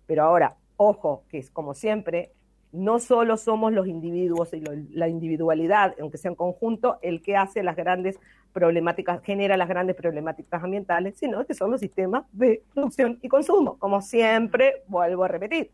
Pero 0.04 0.24
ahora, 0.24 0.54
ojo, 0.76 1.24
que 1.30 1.38
es 1.38 1.50
como 1.50 1.72
siempre, 1.72 2.32
no 2.74 2.98
solo 2.98 3.36
somos 3.36 3.72
los 3.72 3.86
individuos 3.86 4.52
y 4.52 4.60
la 4.92 5.08
individualidad, 5.08 5.94
aunque 6.00 6.18
sea 6.18 6.30
en 6.30 6.34
conjunto, 6.34 6.98
el 7.02 7.22
que 7.22 7.36
hace 7.36 7.62
las 7.62 7.76
grandes 7.76 8.18
problemáticas, 8.52 9.22
genera 9.22 9.56
las 9.56 9.68
grandes 9.68 9.94
problemáticas 9.94 10.62
ambientales, 10.62 11.16
sino 11.16 11.46
que 11.46 11.54
son 11.54 11.70
los 11.70 11.80
sistemas 11.80 12.24
de 12.32 12.62
producción 12.74 13.18
y 13.22 13.28
consumo, 13.28 13.78
como 13.78 14.02
siempre 14.02 14.82
vuelvo 14.88 15.22
a 15.22 15.28
repetir. 15.28 15.70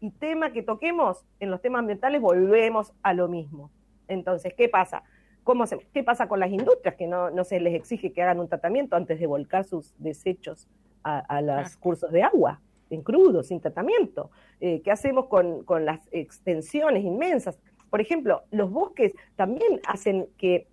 Y 0.00 0.10
tema 0.10 0.52
que 0.52 0.62
toquemos 0.62 1.24
en 1.40 1.50
los 1.50 1.60
temas 1.60 1.80
ambientales, 1.80 2.20
volvemos 2.20 2.92
a 3.02 3.14
lo 3.14 3.26
mismo. 3.26 3.70
Entonces, 4.06 4.54
¿qué 4.56 4.68
pasa? 4.68 5.02
¿Cómo 5.42 5.66
se, 5.66 5.78
¿Qué 5.92 6.04
pasa 6.04 6.28
con 6.28 6.38
las 6.38 6.50
industrias 6.50 6.94
que 6.94 7.08
no, 7.08 7.32
se 7.44 7.58
les 7.58 7.74
exige 7.74 8.12
que 8.12 8.22
hagan 8.22 8.38
un 8.38 8.48
tratamiento 8.48 8.94
antes 8.94 9.18
de 9.18 9.26
volcar 9.26 9.64
sus 9.64 9.92
desechos 9.98 10.68
a 11.02 11.42
los 11.42 11.76
cursos 11.78 12.12
de 12.12 12.22
agua? 12.22 12.60
Crudo, 13.02 13.42
sin 13.42 13.60
tratamiento. 13.60 14.30
Eh, 14.60 14.80
¿Qué 14.82 14.90
hacemos 14.90 15.26
con, 15.26 15.64
las 15.84 16.00
extensiones 16.12 17.04
inmensas? 17.04 17.58
Por 17.90 18.00
ejemplo, 18.00 18.42
los 18.50 18.70
bosques 18.70 19.12
también 19.36 19.80
hacen 19.86 20.26
que, 20.36 20.66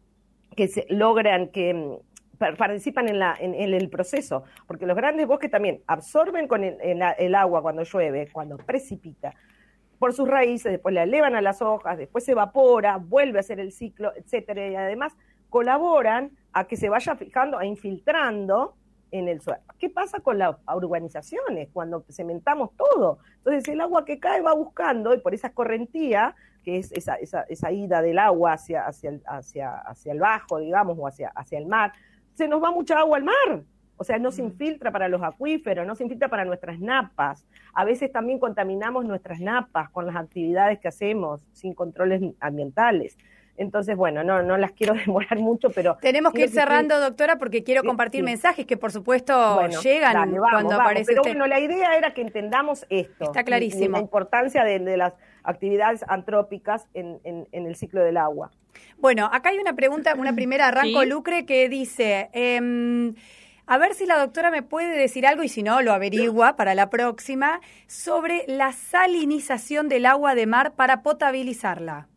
que 0.55 0.67
se 0.67 0.85
logran 0.89 1.49
que, 1.49 1.99
participan 2.57 3.07
en, 3.07 3.19
la, 3.19 3.35
en, 3.39 3.53
el 3.53 3.89
proceso, 3.89 4.43
porque 4.65 4.87
los 4.87 4.97
grandes 4.97 5.27
bosques 5.27 5.51
también 5.51 5.81
absorben 5.85 6.47
con 6.47 6.63
el, 6.63 7.35
agua 7.35 7.61
cuando 7.61 7.83
llueve, 7.83 8.29
cuando 8.31 8.57
precipita, 8.57 9.35
por 9.99 10.13
sus 10.13 10.27
raíces, 10.27 10.71
después 10.71 10.95
la 10.95 11.03
elevan 11.03 11.35
a 11.35 11.41
las 11.41 11.61
hojas, 11.61 11.99
después 11.99 12.23
se 12.23 12.31
evapora, 12.31 12.97
vuelve 12.97 13.37
a 13.37 13.41
hacer 13.41 13.59
el 13.59 13.71
ciclo, 13.71 14.11
etcétera, 14.15 14.67
y 14.67 14.75
además 14.75 15.13
colaboran 15.49 16.31
a 16.53 16.65
que 16.65 16.77
se 16.77 16.89
vaya 16.89 17.15
fijando 17.15 17.61
e 17.61 17.67
infiltrando 17.67 18.75
en 19.11 19.27
el 19.27 19.41
suelo. 19.41 19.61
¿Qué 19.77 19.89
pasa 19.89 20.19
con 20.19 20.37
las 20.37 20.55
urbanizaciones 20.73 21.69
cuando 21.71 22.03
cementamos 22.09 22.71
todo? 22.75 23.19
Entonces 23.37 23.67
el 23.67 23.81
agua 23.81 24.05
que 24.05 24.19
cae 24.19 24.41
va 24.41 24.53
buscando 24.53 25.13
y 25.13 25.19
por 25.19 25.33
esa 25.33 25.47
escorrentía, 25.47 26.35
que 26.63 26.77
es 26.77 26.91
esa, 26.91 27.15
esa, 27.15 27.41
esa 27.43 27.71
ida 27.71 28.01
del 28.01 28.19
agua 28.19 28.53
hacia, 28.53 28.85
hacia, 28.85 29.09
el, 29.09 29.21
hacia, 29.25 29.75
hacia 29.75 30.11
el 30.13 30.19
bajo, 30.19 30.59
digamos, 30.59 30.97
o 30.99 31.07
hacia, 31.07 31.29
hacia 31.29 31.57
el 31.57 31.65
mar, 31.65 31.93
se 32.33 32.47
nos 32.47 32.63
va 32.63 32.71
mucha 32.71 32.97
agua 32.99 33.17
al 33.17 33.23
mar. 33.23 33.63
O 34.01 34.03
sea, 34.03 34.17
no 34.17 34.31
se 34.31 34.41
mm. 34.41 34.45
infiltra 34.45 34.91
para 34.91 35.07
los 35.07 35.21
acuíferos, 35.21 35.85
no 35.85 35.93
se 35.93 36.03
infiltra 36.03 36.27
para 36.27 36.43
nuestras 36.43 36.79
napas. 36.79 37.45
A 37.73 37.85
veces 37.85 38.11
también 38.11 38.39
contaminamos 38.39 39.05
nuestras 39.05 39.39
napas 39.39 39.91
con 39.91 40.07
las 40.07 40.15
actividades 40.15 40.79
que 40.79 40.87
hacemos 40.87 41.45
sin 41.51 41.75
controles 41.75 42.21
ambientales. 42.39 43.15
Entonces, 43.57 43.95
bueno, 43.95 44.23
no, 44.23 44.41
no 44.41 44.57
las 44.57 44.71
quiero 44.71 44.93
demorar 45.05 45.39
mucho, 45.39 45.69
pero... 45.69 45.97
Tenemos 46.01 46.33
que 46.33 46.43
ir 46.43 46.49
cerrando, 46.49 46.99
doctora, 46.99 47.37
porque 47.37 47.63
quiero 47.63 47.83
compartir 47.83 48.23
mensajes 48.23 48.65
que, 48.65 48.77
por 48.77 48.91
supuesto, 48.91 49.67
llegan 49.83 50.35
cuando 50.35 50.75
aparece 50.75 51.11
Pero 51.11 51.23
bueno, 51.23 51.47
la 51.47 51.59
idea 51.59 51.95
era 51.95 52.13
que 52.13 52.21
entendamos 52.21 52.85
esto. 52.89 53.25
Está 53.25 53.43
clarísimo. 53.43 53.97
la 53.97 54.01
importancia 54.01 54.63
de, 54.63 54.97
las 54.97 55.13
actividades 55.43 56.03
antrópicas 56.07 56.87
en, 56.93 57.47
el 57.51 57.75
ciclo 57.75 58.03
del 58.03 58.17
agua. 58.17 58.51
Bueno, 58.97 59.29
acá 59.31 59.49
hay 59.49 59.57
una 59.57 59.75
pregunta, 59.75 60.15
una 60.15 60.33
primera 60.33 60.67
arranco, 60.69 61.03
Lucre, 61.05 61.45
que 61.45 61.69
dice... 61.69 62.29
Em, 62.33 63.15
a 63.67 63.77
ver 63.77 63.93
si 63.93 64.05
la 64.05 64.19
doctora 64.19 64.51
me 64.51 64.63
puede 64.63 64.97
decir 64.97 65.25
algo, 65.25 65.43
y 65.43 65.47
si 65.47 65.63
no, 65.63 65.81
lo 65.81 65.93
averigua 65.93 66.55
para 66.57 66.75
la 66.75 66.89
próxima, 66.89 67.61
sobre 67.87 68.43
la 68.47 68.73
salinización 68.73 69.87
del 69.87 70.07
agua 70.07 70.35
de 70.35 70.45
mar 70.45 70.73
para 70.73 71.03
potabilizarla. 71.03 72.09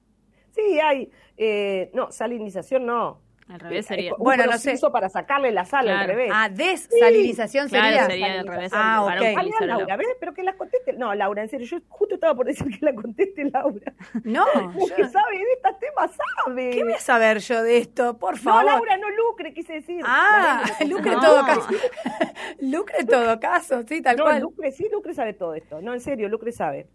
Sí, 0.55 0.79
hay, 0.81 1.11
eh, 1.37 1.91
no, 1.95 2.11
salinización 2.11 2.87
no. 2.87 3.25
Al 3.49 3.61
revés 3.61 3.87
sería. 3.87 4.13
Eh, 4.13 4.15
bueno, 4.19 4.47
no 4.47 4.57
sé. 4.57 4.79
para 4.91 5.11
sacarle 5.11 5.53
la 5.53 5.67
sal 5.67 5.87
al 5.89 6.07
revés. 6.07 6.31
Ah, 6.33 6.49
desalinización 6.49 7.69
sería. 7.69 7.91
Claro, 7.91 8.07
sería 8.07 8.41
al 8.41 8.47
revés. 8.47 8.73
Ah, 8.75 9.05
ok. 9.05 9.61
Laura, 9.67 9.97
¿ves? 9.97 10.07
Pero 10.19 10.33
que 10.33 10.43
la 10.43 10.55
conteste. 10.55 10.95
No, 10.95 11.15
Laura, 11.15 11.43
en 11.43 11.49
serio, 11.51 11.67
yo 11.67 11.79
justo 11.89 12.15
estaba 12.15 12.35
por 12.35 12.47
decir 12.47 12.67
que 12.79 12.85
la 12.85 12.95
conteste 12.95 13.45
Laura. 13.45 13.93
No. 14.25 14.47
Porque 14.79 15.07
sabe 15.09 15.39
de 15.39 15.53
estos 15.57 15.79
temas, 15.79 16.11
sabe. 16.45 16.71
¿Qué 16.71 16.85
voy 16.85 16.95
a 16.95 16.99
saber 16.99 17.39
yo 17.41 17.63
de 17.63 17.79
esto? 17.79 18.17
Por 18.17 18.39
favor. 18.39 18.65
No, 18.65 18.71
Laura, 18.71 18.97
no 18.97 19.11
lucre, 19.11 19.53
quise 19.53 19.75
decir. 19.75 20.01
Ah, 20.07 20.65
lucre 20.89 21.13
en 21.13 21.21
todo 21.21 21.45
caso. 21.45 21.69
lucre 22.61 22.97
en 23.01 23.07
todo 23.07 23.41
caso, 23.41 23.83
sí, 23.87 24.01
tal 24.01 24.17
no, 24.17 24.25
cual. 24.25 24.41
Lucre, 24.41 24.73
sí, 24.73 24.89
Lucre 24.91 25.13
sabe 25.13 25.35
todo 25.35 25.55
esto. 25.55 25.83
No, 25.83 25.93
en 25.93 26.01
serio, 26.01 26.29
Lucre 26.31 26.53
sabe 26.53 26.87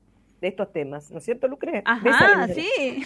de 0.41 0.47
estos 0.47 0.71
temas, 0.71 1.11
¿no 1.11 1.19
es 1.19 1.25
cierto, 1.25 1.47
Lucre? 1.47 1.83
Ajá, 1.85 2.47
sí. 2.47 3.05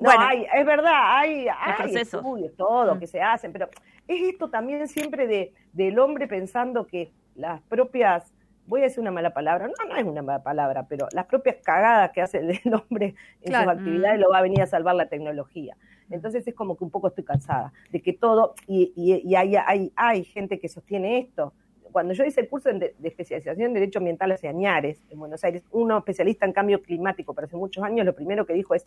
No, 0.00 0.10
hay, 0.10 0.46
es 0.54 0.66
verdad, 0.66 1.18
hay, 1.18 1.46
hay 1.48 1.94
estudios, 1.96 2.54
todo, 2.56 2.94
mm. 2.94 2.98
que 2.98 3.06
se 3.06 3.20
hacen, 3.20 3.52
pero 3.52 3.68
es 4.08 4.22
esto 4.22 4.50
también 4.50 4.86
siempre 4.88 5.26
de, 5.26 5.52
del 5.72 5.98
hombre 5.98 6.26
pensando 6.26 6.86
que 6.86 7.12
las 7.34 7.60
propias, 7.62 8.32
voy 8.66 8.80
a 8.80 8.84
decir 8.84 9.00
una 9.00 9.10
mala 9.10 9.32
palabra, 9.32 9.68
no, 9.68 9.88
no 9.88 9.96
es 9.96 10.04
una 10.04 10.22
mala 10.22 10.42
palabra, 10.42 10.86
pero 10.88 11.08
las 11.12 11.26
propias 11.26 11.56
cagadas 11.62 12.10
que 12.12 12.22
hace 12.22 12.38
el 12.38 12.74
hombre 12.74 13.14
en 13.42 13.52
sus 13.52 13.66
actividades 13.68 14.18
mm. 14.18 14.22
lo 14.22 14.30
va 14.30 14.38
a 14.38 14.42
venir 14.42 14.62
a 14.62 14.66
salvar 14.66 14.94
la 14.94 15.06
tecnología. 15.06 15.76
Entonces 16.10 16.46
es 16.46 16.54
como 16.54 16.76
que 16.76 16.84
un 16.84 16.90
poco 16.90 17.08
estoy 17.08 17.24
cansada 17.24 17.72
de 17.90 18.02
que 18.02 18.12
todo, 18.12 18.54
y, 18.66 18.92
y, 18.96 19.26
y 19.26 19.34
hay, 19.34 19.56
hay, 19.56 19.92
hay 19.96 20.24
gente 20.24 20.58
que 20.58 20.68
sostiene 20.68 21.18
esto, 21.18 21.52
cuando 21.92 22.14
yo 22.14 22.24
hice 22.24 22.40
el 22.40 22.48
curso 22.48 22.72
de, 22.72 22.94
especialización 23.02 23.66
en 23.66 23.74
Derecho 23.74 23.98
Ambiental 23.98 24.32
hacia 24.32 24.50
Añares, 24.50 25.00
en 25.10 25.18
Buenos 25.18 25.44
Aires, 25.44 25.62
uno 25.70 25.98
especialista 25.98 26.46
en 26.46 26.52
cambio 26.52 26.82
climático, 26.82 27.34
pero 27.34 27.46
hace 27.46 27.56
muchos 27.56 27.84
años, 27.84 28.04
lo 28.04 28.14
primero 28.14 28.46
que 28.46 28.54
dijo 28.54 28.74
es 28.74 28.86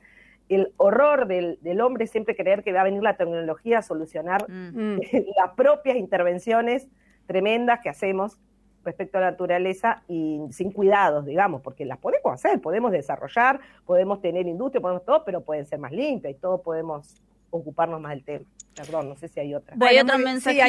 el 0.49 0.73
horror 0.77 1.27
del, 1.27 1.81
hombre 1.81 2.07
siempre 2.07 2.35
creer 2.35 2.63
que 2.63 2.71
va 2.71 2.81
a 2.81 2.83
venir 2.83 3.01
la 3.01 3.17
tecnología 3.17 3.79
a 3.79 3.81
solucionar 3.81 4.49
mm. 4.49 4.99
las 5.37 5.51
propias 5.55 5.97
intervenciones 5.97 6.87
tremendas 7.25 7.79
que 7.81 7.89
hacemos 7.89 8.37
respecto 8.83 9.17
a 9.17 9.21
la 9.21 9.31
naturaleza 9.31 10.03
y 10.07 10.39
sin 10.51 10.71
cuidados, 10.71 11.25
digamos, 11.25 11.61
porque 11.61 11.85
las 11.85 11.97
podemos 11.97 12.33
hacer, 12.33 12.61
podemos 12.61 12.91
desarrollar, 12.91 13.59
podemos 13.85 14.21
tener 14.21 14.47
industria, 14.47 14.79
podemos 14.79 15.03
todo, 15.03 15.23
pero 15.25 15.41
pueden 15.41 15.65
ser 15.65 15.79
más 15.79 15.91
limpias 15.91 16.35
y 16.35 16.37
todo 16.37 16.61
podemos 16.61 17.15
ocuparnos 17.49 17.99
más 17.99 18.11
del 18.11 18.23
tema. 18.23 18.45
Perdón, 18.75 19.09
no 19.09 19.15
sé 19.15 19.27
si 19.27 19.39
hay 19.39 19.55
otra. 19.55 19.75
hay 19.81 19.99
otro 19.99 20.17
mensajito. 20.19 20.65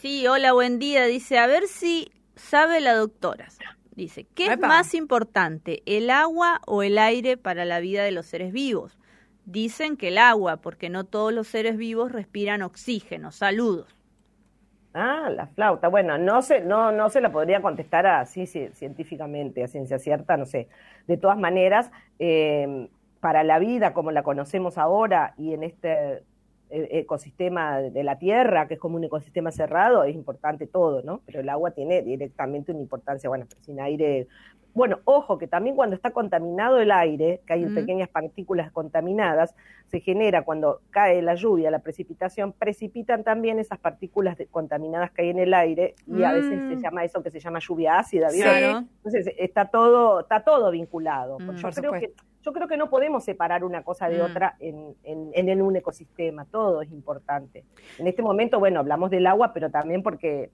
Sí, 0.00 0.26
hola, 0.26 0.52
buen 0.52 0.78
día. 0.78 1.04
Dice, 1.06 1.38
a 1.38 1.46
ver 1.46 1.66
si 1.66 2.12
sabe 2.36 2.80
la 2.80 2.94
doctora. 2.94 3.48
Dice, 3.96 4.26
¿qué 4.34 4.46
es 4.52 4.58
más 4.60 4.94
importante, 4.94 5.82
el 5.84 6.10
agua 6.10 6.60
o 6.66 6.84
el 6.84 6.98
aire 6.98 7.36
para 7.36 7.64
la 7.64 7.80
vida 7.80 8.04
de 8.04 8.12
los 8.12 8.26
seres 8.26 8.52
vivos? 8.52 8.97
Dicen 9.50 9.96
que 9.96 10.08
el 10.08 10.18
agua, 10.18 10.58
porque 10.58 10.90
no 10.90 11.04
todos 11.04 11.32
los 11.32 11.48
seres 11.48 11.78
vivos 11.78 12.12
respiran 12.12 12.60
oxígeno. 12.60 13.30
Saludos. 13.32 13.96
Ah, 14.92 15.30
la 15.34 15.46
flauta. 15.46 15.88
Bueno, 15.88 16.18
no 16.18 16.42
se, 16.42 16.60
no, 16.60 16.92
no 16.92 17.08
se 17.08 17.22
la 17.22 17.32
podría 17.32 17.62
contestar 17.62 18.06
así 18.06 18.46
científicamente, 18.46 19.64
a 19.64 19.68
ciencia 19.68 19.98
cierta, 19.98 20.36
no 20.36 20.44
sé. 20.44 20.68
De 21.06 21.16
todas 21.16 21.38
maneras, 21.38 21.90
eh, 22.18 22.90
para 23.20 23.42
la 23.42 23.58
vida 23.58 23.94
como 23.94 24.10
la 24.10 24.22
conocemos 24.22 24.76
ahora 24.76 25.32
y 25.38 25.54
en 25.54 25.62
este 25.62 26.24
ecosistema 26.70 27.80
de 27.80 28.02
la 28.04 28.18
Tierra, 28.18 28.68
que 28.68 28.74
es 28.74 28.80
como 28.80 28.96
un 28.96 29.04
ecosistema 29.04 29.50
cerrado, 29.50 30.04
es 30.04 30.14
importante 30.14 30.66
todo, 30.66 31.02
¿no? 31.02 31.20
Pero 31.26 31.40
el 31.40 31.48
agua 31.48 31.70
tiene 31.70 32.02
directamente 32.02 32.72
una 32.72 32.80
importancia, 32.80 33.28
bueno, 33.28 33.46
sin 33.60 33.80
aire. 33.80 34.28
Bueno, 34.74 35.00
ojo, 35.04 35.38
que 35.38 35.46
también 35.48 35.74
cuando 35.74 35.96
está 35.96 36.10
contaminado 36.10 36.78
el 36.78 36.92
aire, 36.92 37.40
que 37.46 37.54
hay 37.54 37.66
pequeñas 37.66 38.08
partículas 38.08 38.70
contaminadas, 38.70 39.54
se 39.86 40.00
genera 40.00 40.42
cuando 40.42 40.82
cae 40.90 41.22
la 41.22 41.34
lluvia, 41.34 41.70
la 41.70 41.80
precipitación, 41.80 42.52
precipitan 42.52 43.24
también 43.24 43.58
esas 43.58 43.78
partículas 43.78 44.36
contaminadas 44.50 45.10
que 45.10 45.22
hay 45.22 45.30
en 45.30 45.38
el 45.38 45.54
aire 45.54 45.94
y 46.06 46.22
a 46.22 46.32
veces 46.32 46.50
se 46.50 46.76
mm. 46.76 46.82
llama 46.82 47.04
eso 47.04 47.22
que 47.22 47.30
se 47.30 47.40
llama 47.40 47.58
lluvia 47.60 47.98
ácida, 47.98 48.28
Entonces 48.28 49.34
está 49.38 49.64
todo, 49.64 50.20
está 50.20 50.44
todo 50.44 50.70
vinculado. 50.70 51.38
Mm, 51.38 51.56
yo 51.56 51.70
creo 51.70 51.92
que 51.92 52.12
yo 52.48 52.52
creo 52.52 52.68
que 52.68 52.76
no 52.76 52.88
podemos 52.88 53.24
separar 53.24 53.64
una 53.64 53.82
cosa 53.82 54.08
de 54.08 54.18
mm. 54.18 54.24
otra 54.24 54.56
en, 54.60 54.94
en, 55.04 55.62
un 55.62 55.76
ecosistema, 55.76 56.46
todo 56.58 56.82
es 56.82 56.90
importante. 56.90 57.64
En 57.98 58.08
este 58.08 58.20
momento, 58.20 58.58
bueno, 58.58 58.80
hablamos 58.80 59.10
del 59.10 59.28
agua, 59.28 59.52
pero 59.54 59.70
también 59.70 60.02
porque, 60.02 60.50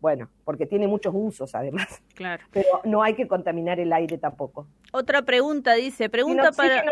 bueno, 0.00 0.28
porque 0.44 0.66
tiene 0.66 0.88
muchos 0.88 1.14
usos 1.16 1.54
además. 1.54 2.02
Claro. 2.14 2.42
Pero 2.50 2.66
no 2.82 3.04
hay 3.04 3.14
que 3.14 3.28
contaminar 3.28 3.78
el 3.78 3.92
aire 3.92 4.18
tampoco. 4.18 4.66
Otra 4.92 5.22
pregunta 5.22 5.74
dice, 5.74 6.08
pregunta 6.08 6.50
para... 6.50 6.82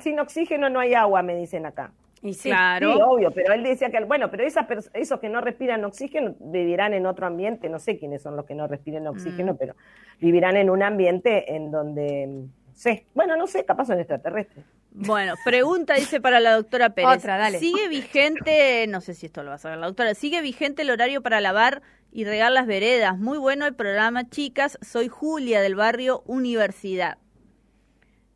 Sin 0.00 0.18
oxígeno 0.18 0.68
no 0.68 0.80
hay 0.80 0.94
agua, 0.94 1.22
me 1.22 1.36
dicen 1.36 1.64
acá. 1.66 1.92
Y 2.20 2.34
sí, 2.34 2.48
claro. 2.48 2.94
Sí, 2.94 3.00
obvio, 3.00 3.30
pero 3.30 3.52
él 3.54 3.62
decía 3.62 3.90
que, 3.90 4.02
bueno, 4.04 4.28
pero 4.28 4.42
esas, 4.42 4.66
esos 4.94 5.20
que 5.20 5.28
no 5.28 5.40
respiran 5.40 5.84
oxígeno 5.84 6.34
vivirán 6.40 6.94
en 6.94 7.06
otro 7.06 7.26
ambiente, 7.28 7.68
no 7.68 7.78
sé 7.78 7.96
quiénes 7.96 8.22
son 8.22 8.34
los 8.34 8.44
que 8.44 8.56
no 8.56 8.66
respiran 8.66 9.06
oxígeno, 9.06 9.52
mm. 9.52 9.56
pero 9.56 9.76
vivirán 10.20 10.56
en 10.56 10.70
un 10.70 10.82
ambiente 10.82 11.54
en 11.54 11.70
donde 11.70 12.48
Sí, 12.74 13.06
bueno, 13.14 13.36
no 13.36 13.46
sé, 13.46 13.64
capaz 13.64 13.86
son 13.86 13.98
extraterrestres. 13.98 14.64
Bueno, 14.94 15.34
pregunta 15.44 15.94
dice 15.94 16.20
para 16.20 16.38
la 16.38 16.54
doctora 16.54 16.90
Pérez. 16.90 17.18
Otra, 17.18 17.38
dale. 17.38 17.58
¿Sigue 17.58 17.88
vigente, 17.88 18.86
no 18.88 19.00
sé 19.00 19.14
si 19.14 19.26
esto 19.26 19.42
lo 19.42 19.48
va 19.48 19.54
a 19.54 19.58
saber 19.58 19.78
la 19.78 19.86
doctora, 19.86 20.14
sigue 20.14 20.42
vigente 20.42 20.82
el 20.82 20.90
horario 20.90 21.22
para 21.22 21.40
lavar 21.40 21.82
y 22.12 22.24
regar 22.24 22.52
las 22.52 22.66
veredas? 22.66 23.18
Muy 23.18 23.38
bueno 23.38 23.66
el 23.66 23.74
programa, 23.74 24.28
chicas. 24.28 24.78
Soy 24.82 25.08
Julia 25.08 25.62
del 25.62 25.76
barrio 25.76 26.22
Universidad. 26.26 27.16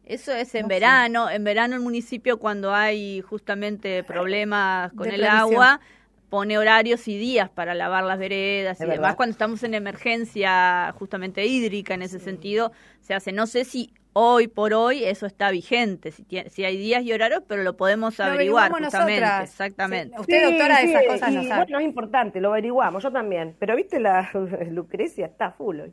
Eso 0.04 0.32
es 0.32 0.54
en 0.54 0.68
verano. 0.68 1.28
En 1.28 1.44
verano 1.44 1.74
el 1.74 1.82
municipio 1.82 2.38
cuando 2.38 2.72
hay 2.72 3.20
justamente 3.20 4.02
problemas 4.04 4.92
con 4.92 5.10
el 5.10 5.24
agua 5.24 5.80
pone 6.28 6.58
horarios 6.58 7.06
y 7.08 7.18
días 7.18 7.50
para 7.50 7.74
lavar 7.74 8.04
las 8.04 8.18
veredas 8.18 8.80
y 8.80 8.86
demás. 8.86 9.14
Cuando 9.16 9.32
estamos 9.32 9.62
en 9.62 9.74
emergencia 9.74 10.94
justamente 10.98 11.44
hídrica 11.44 11.94
en 11.94 12.02
ese 12.02 12.18
sentido, 12.18 12.72
se 13.00 13.14
hace. 13.14 13.32
No 13.32 13.46
sé 13.46 13.64
si 13.64 13.92
hoy 14.18 14.48
por 14.48 14.72
hoy 14.72 15.04
eso 15.04 15.26
está 15.26 15.50
vigente, 15.50 16.10
si, 16.10 16.24
si 16.48 16.64
hay 16.64 16.78
días 16.78 17.02
y 17.04 17.12
horarios, 17.12 17.42
pero 17.46 17.62
lo 17.62 17.76
podemos 17.76 18.18
averiguar 18.18 18.72
justamente. 18.72 19.42
Exactamente. 19.42 20.18
Usted, 20.18 20.42
doctora, 20.42 20.78
de 20.78 20.84
esas 20.84 21.02
cosas 21.06 21.32
no 21.34 21.42
sabe. 21.42 21.64
Bueno, 21.64 21.78
es 21.80 21.84
importante, 21.84 22.40
lo 22.40 22.48
averiguamos, 22.48 23.02
yo 23.02 23.12
también. 23.12 23.54
Pero 23.58 23.76
viste, 23.76 24.00
la 24.00 24.30
Lucrecia 24.70 25.26
está 25.26 25.52
full 25.52 25.80
hoy. 25.80 25.92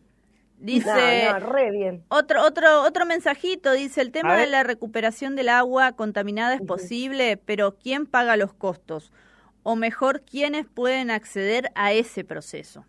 Dice 0.57 1.39
re 1.39 1.71
bien. 1.71 2.05
otro 2.07 2.41
otro 2.45 2.83
otro 2.83 3.05
mensajito 3.05 3.73
dice 3.73 3.99
el 3.99 4.13
tema 4.13 4.37
de 4.37 4.47
la 4.47 4.63
recuperación 4.63 5.35
del 5.35 5.49
agua 5.49 5.91
contaminada 5.91 6.53
es 6.53 6.61
posible, 6.61 7.35
pero 7.35 7.75
¿quién 7.75 8.05
paga 8.05 8.37
los 8.37 8.53
costos? 8.53 9.11
O 9.63 9.75
mejor, 9.75 10.21
¿quiénes 10.21 10.65
pueden 10.65 11.11
acceder 11.11 11.71
a 11.75 11.91
ese 11.91 12.23
proceso? 12.23 12.85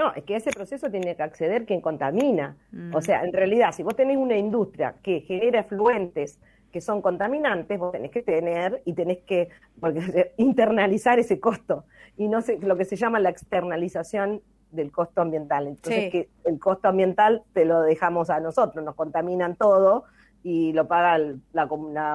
No, 0.00 0.14
es 0.14 0.24
que 0.24 0.34
ese 0.34 0.50
proceso 0.50 0.90
tiene 0.90 1.14
que 1.14 1.22
acceder 1.22 1.66
quien 1.66 1.82
contamina. 1.82 2.56
O 2.94 2.98
mm. 2.98 3.02
sea, 3.02 3.22
en 3.22 3.34
realidad, 3.34 3.72
si 3.72 3.82
vos 3.82 3.94
tenés 3.94 4.16
una 4.16 4.34
industria 4.34 4.94
que 5.02 5.20
genera 5.20 5.60
efluentes 5.60 6.40
que 6.72 6.80
son 6.80 7.02
contaminantes, 7.02 7.78
vos 7.78 7.92
tenés 7.92 8.10
que 8.10 8.22
tener 8.22 8.80
y 8.86 8.94
tenés 8.94 9.18
que 9.18 9.50
porque, 9.78 10.32
internalizar 10.38 11.18
ese 11.18 11.38
costo 11.38 11.84
y 12.16 12.28
no 12.28 12.40
sé, 12.40 12.58
lo 12.62 12.78
que 12.78 12.86
se 12.86 12.96
llama 12.96 13.20
la 13.20 13.28
externalización 13.28 14.40
del 14.70 14.90
costo 14.90 15.20
ambiental. 15.20 15.66
Entonces, 15.66 16.10
que 16.10 16.30
el 16.46 16.58
costo 16.58 16.88
ambiental 16.88 17.42
te 17.52 17.66
lo 17.66 17.82
dejamos 17.82 18.30
a 18.30 18.40
nosotros, 18.40 18.82
nos 18.82 18.94
contaminan 18.94 19.54
todo 19.54 20.04
y 20.42 20.72
lo 20.72 20.88
paga 20.88 21.18
la, 21.52 21.68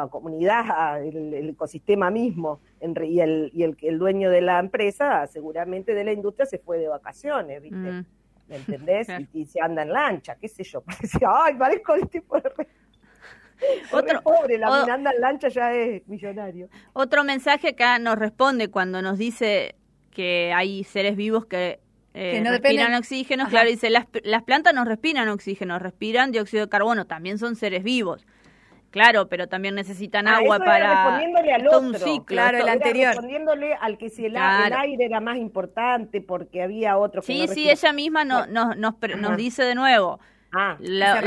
comunidad, 0.09 1.03
el, 1.03 1.49
ecosistema 1.49 2.09
mismo, 2.09 2.59
y, 2.81 3.19
el, 3.19 3.51
y 3.53 3.63
el, 3.63 3.77
el, 3.81 3.99
dueño 3.99 4.29
de 4.29 4.41
la 4.41 4.59
empresa, 4.59 5.27
seguramente 5.27 5.93
de 5.93 6.03
la 6.03 6.11
industria, 6.11 6.45
se 6.45 6.57
fue 6.57 6.79
de 6.79 6.87
vacaciones, 6.87 7.61
¿viste? 7.61 7.77
Mm. 7.77 8.05
¿Me 8.47 8.55
entendés? 8.57 9.07
y, 9.33 9.45
se 9.45 9.61
anda 9.61 9.83
en 9.83 9.91
lancha, 9.91 10.35
qué 10.35 10.47
sé 10.47 10.63
yo. 10.63 10.81
Parecía, 10.85 11.29
ay, 11.31 11.55
parezco 11.55 11.93
el 11.95 12.07
tipo 12.09 12.39
de... 12.39 12.51
Otro, 13.91 14.21
pobre, 14.21 14.57
la 14.57 14.83
anda 14.83 15.11
en 15.11 15.21
lancha 15.21 15.47
ya 15.47 15.73
es 15.73 16.05
millonario. 16.07 16.67
Otro 16.93 17.23
mensaje 17.23 17.69
acá 17.69 17.99
nos 17.99 18.17
responde 18.17 18.69
cuando 18.69 19.01
nos 19.01 19.17
dice 19.17 19.75
que 20.11 20.51
hay 20.53 20.83
seres 20.83 21.15
vivos 21.15 21.45
que 21.45 21.79
eh, 22.15 22.41
no 22.41 22.49
respiran 22.51 22.93
oxígeno, 22.95 23.47
claro, 23.49 23.69
dice, 23.69 23.89
las, 23.89 24.05
las 24.23 24.43
plantas 24.43 24.73
no 24.73 24.85
respiran 24.85 25.27
oxígeno, 25.27 25.79
respiran 25.79 26.31
dióxido 26.31 26.65
de 26.65 26.69
carbono, 26.69 27.05
también 27.05 27.37
son 27.37 27.55
seres 27.55 27.83
vivos. 27.83 28.25
Claro, 28.89 29.27
pero 29.27 29.49
también 29.49 29.75
necesitan 29.75 30.25
ah, 30.29 30.37
agua 30.37 30.57
para 30.57 31.03
respondiéndole 31.03 31.51
al 31.51 31.67
otro, 31.67 32.23
claro, 32.23 32.59
el 32.59 32.69
anterior. 32.69 33.09
Respondiéndole 33.09 33.73
al 33.73 33.97
que 33.97 34.09
si 34.09 34.23
el, 34.23 34.37
aire 34.37 35.03
era 35.03 35.19
más 35.19 35.35
importante 35.35 36.21
porque 36.21 36.63
había 36.63 36.97
otro 36.97 37.21
que 37.21 37.27
Sí, 37.27 37.47
sí, 37.49 37.69
ella 37.69 37.91
misma 37.91 38.23
no, 38.23 38.45
nos, 38.45 38.77
nos 38.77 39.35
dice 39.35 39.63
de 39.63 39.75
nuevo. 39.75 40.21
Ah, 40.53 40.77
la, 40.79 41.19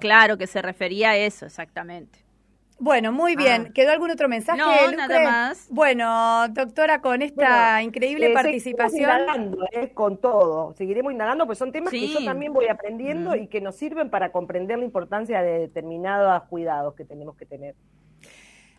claro 0.00 0.38
que 0.38 0.46
se 0.46 0.62
refería 0.62 1.10
a 1.10 1.16
eso, 1.16 1.44
exactamente. 1.44 2.23
Bueno, 2.78 3.12
muy 3.12 3.36
bien. 3.36 3.66
Ah. 3.68 3.72
¿Quedó 3.72 3.92
algún 3.92 4.10
otro 4.10 4.28
mensaje? 4.28 4.58
No, 4.58 4.92
nada 4.92 5.22
más. 5.22 5.68
Bueno, 5.70 6.48
doctora, 6.48 7.00
con 7.00 7.22
esta 7.22 7.82
increíble 7.82 8.30
eh, 8.30 8.34
participación. 8.34 9.02
indagando 9.02 9.66
eh, 9.72 9.92
con 9.94 10.18
todo. 10.18 10.74
Seguiremos 10.76 11.12
indagando, 11.12 11.46
pues 11.46 11.58
son 11.58 11.72
temas 11.72 11.90
que 11.90 12.08
yo 12.08 12.24
también 12.24 12.52
voy 12.52 12.66
aprendiendo 12.66 13.36
y 13.36 13.46
que 13.46 13.60
nos 13.60 13.76
sirven 13.76 14.10
para 14.10 14.32
comprender 14.32 14.78
la 14.78 14.84
importancia 14.84 15.42
de 15.42 15.60
determinados 15.60 16.42
cuidados 16.44 16.94
que 16.94 17.04
tenemos 17.04 17.36
que 17.36 17.46
tener. 17.46 17.74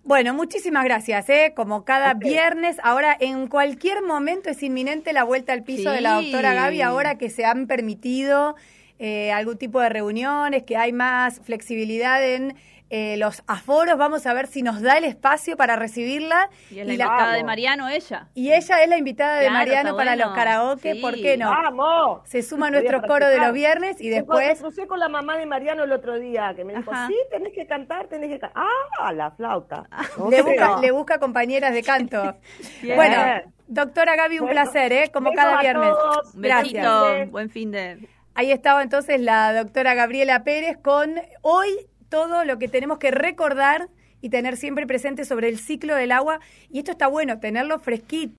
Bueno, 0.06 0.36
muchísimas 0.36 0.84
gracias. 0.84 1.28
¿eh? 1.30 1.54
Como 1.56 1.84
cada 1.84 2.14
viernes, 2.14 2.78
ahora 2.84 3.18
en 3.20 3.48
cualquier 3.48 4.04
momento 4.04 4.52
es 4.52 4.62
inminente 4.62 5.14
la 5.14 5.24
vuelta 5.24 5.52
al 5.52 5.64
piso 5.64 5.90
de 5.90 6.02
la 6.02 6.22
doctora 6.22 6.54
Gaby, 6.54 6.82
ahora 6.84 7.18
que 7.18 7.32
se 7.32 7.44
han 7.44 7.66
permitido 7.66 8.56
eh, 9.00 9.32
algún 9.32 9.58
tipo 9.58 9.82
de 9.82 9.90
reuniones, 9.90 10.62
que 10.62 10.78
hay 10.78 10.94
más 10.94 11.42
flexibilidad 11.42 12.24
en 12.24 12.56
eh, 12.89 13.17
los 13.17 13.43
aforos, 13.48 13.98
vamos 13.98 14.28
a 14.28 14.34
ver 14.34 14.45
si 14.45 14.62
nos 14.62 14.82
da 14.82 14.98
el 14.98 15.06
espacio 15.06 15.58
para 15.58 15.76
recibirla. 15.76 16.50
Y 16.69 16.80
es 16.80 16.86
la 16.86 16.93
invitada 16.93 17.34
de 17.34 17.43
Mariano, 17.43 17.89
ella. 17.89 18.28
Y 18.36 18.54
ella 18.54 18.84
es 18.84 18.89
la 18.89 18.98
invitada 18.98 19.39
de 19.39 19.50
Mariano 19.50 19.95
para 19.95 20.15
los 20.15 20.34
karaoke, 20.34 20.95
¿por 21.02 21.15
qué 21.15 21.36
no? 21.38 21.50
¡Vamos! 21.50 22.21
Se 22.26 22.43
suma 22.43 22.67
a 22.67 22.71
nuestro 22.71 23.02
coro 23.02 23.28
de 23.28 23.39
los 23.39 23.54
viernes 23.54 24.00
y 24.00 24.10
después... 24.10 24.48
Me 24.48 24.56
crucé 24.56 24.88
con 24.88 25.00
la 25.00 25.10
mamá 25.10 25.38
de 25.38 25.45
Mariano 25.45 25.84
el 25.84 25.91
otro 25.91 26.19
día, 26.19 26.54
que 26.56 26.63
me 26.63 26.76
dijo, 26.76 26.91
sí, 27.08 27.15
tenés 27.32 27.54
que 27.54 27.65
cantar, 27.65 28.08
tenés 28.08 28.30
que 28.30 28.39
cantar. 28.39 28.62
¡Ah, 29.00 29.12
la 29.13 29.32
flauta! 29.32 29.88
le, 30.30 30.41
busca, 30.43 30.80
le, 30.80 30.91
busca, 30.91 31.19
compañeras 31.19 31.74
de 31.74 31.82
canto. 31.82 32.36
bueno, 32.95 33.17
doctora 33.67 34.15
Gaby, 34.15 34.39
un 34.39 34.50
placer, 34.50 34.93
¿eh? 34.93 35.12
Como 35.12 35.32
cada 35.34 35.60
viernes. 35.60 35.93
Gracias. 36.36 37.32
buen 37.32 37.50
fin 37.50 37.71
de... 37.71 38.08
Ahí 38.38 38.52
estaba 38.52 38.84
entonces 38.84 39.21
la 39.21 39.54
doctora 39.54 39.93
Gabriela 39.93 40.43
Pérez 40.43 40.78
con 40.78 41.15
hoy 41.41 41.88
todo 42.10 42.44
lo 42.46 42.58
que 42.60 42.68
tenemos 42.68 42.98
que 42.98 43.12
recordar 43.12 43.89
y 44.22 44.30
tener 44.30 44.58
siempre 44.58 44.88
presente 44.88 45.24
sobre 45.24 45.50
el 45.50 45.60
ciclo 45.60 45.96
del 45.96 46.12
agua. 46.12 46.39
Y 46.70 46.80
esto 46.80 46.91
está 46.91 47.08
bueno, 47.08 47.39
tenerlo 47.39 47.78
fresquito, 47.80 48.34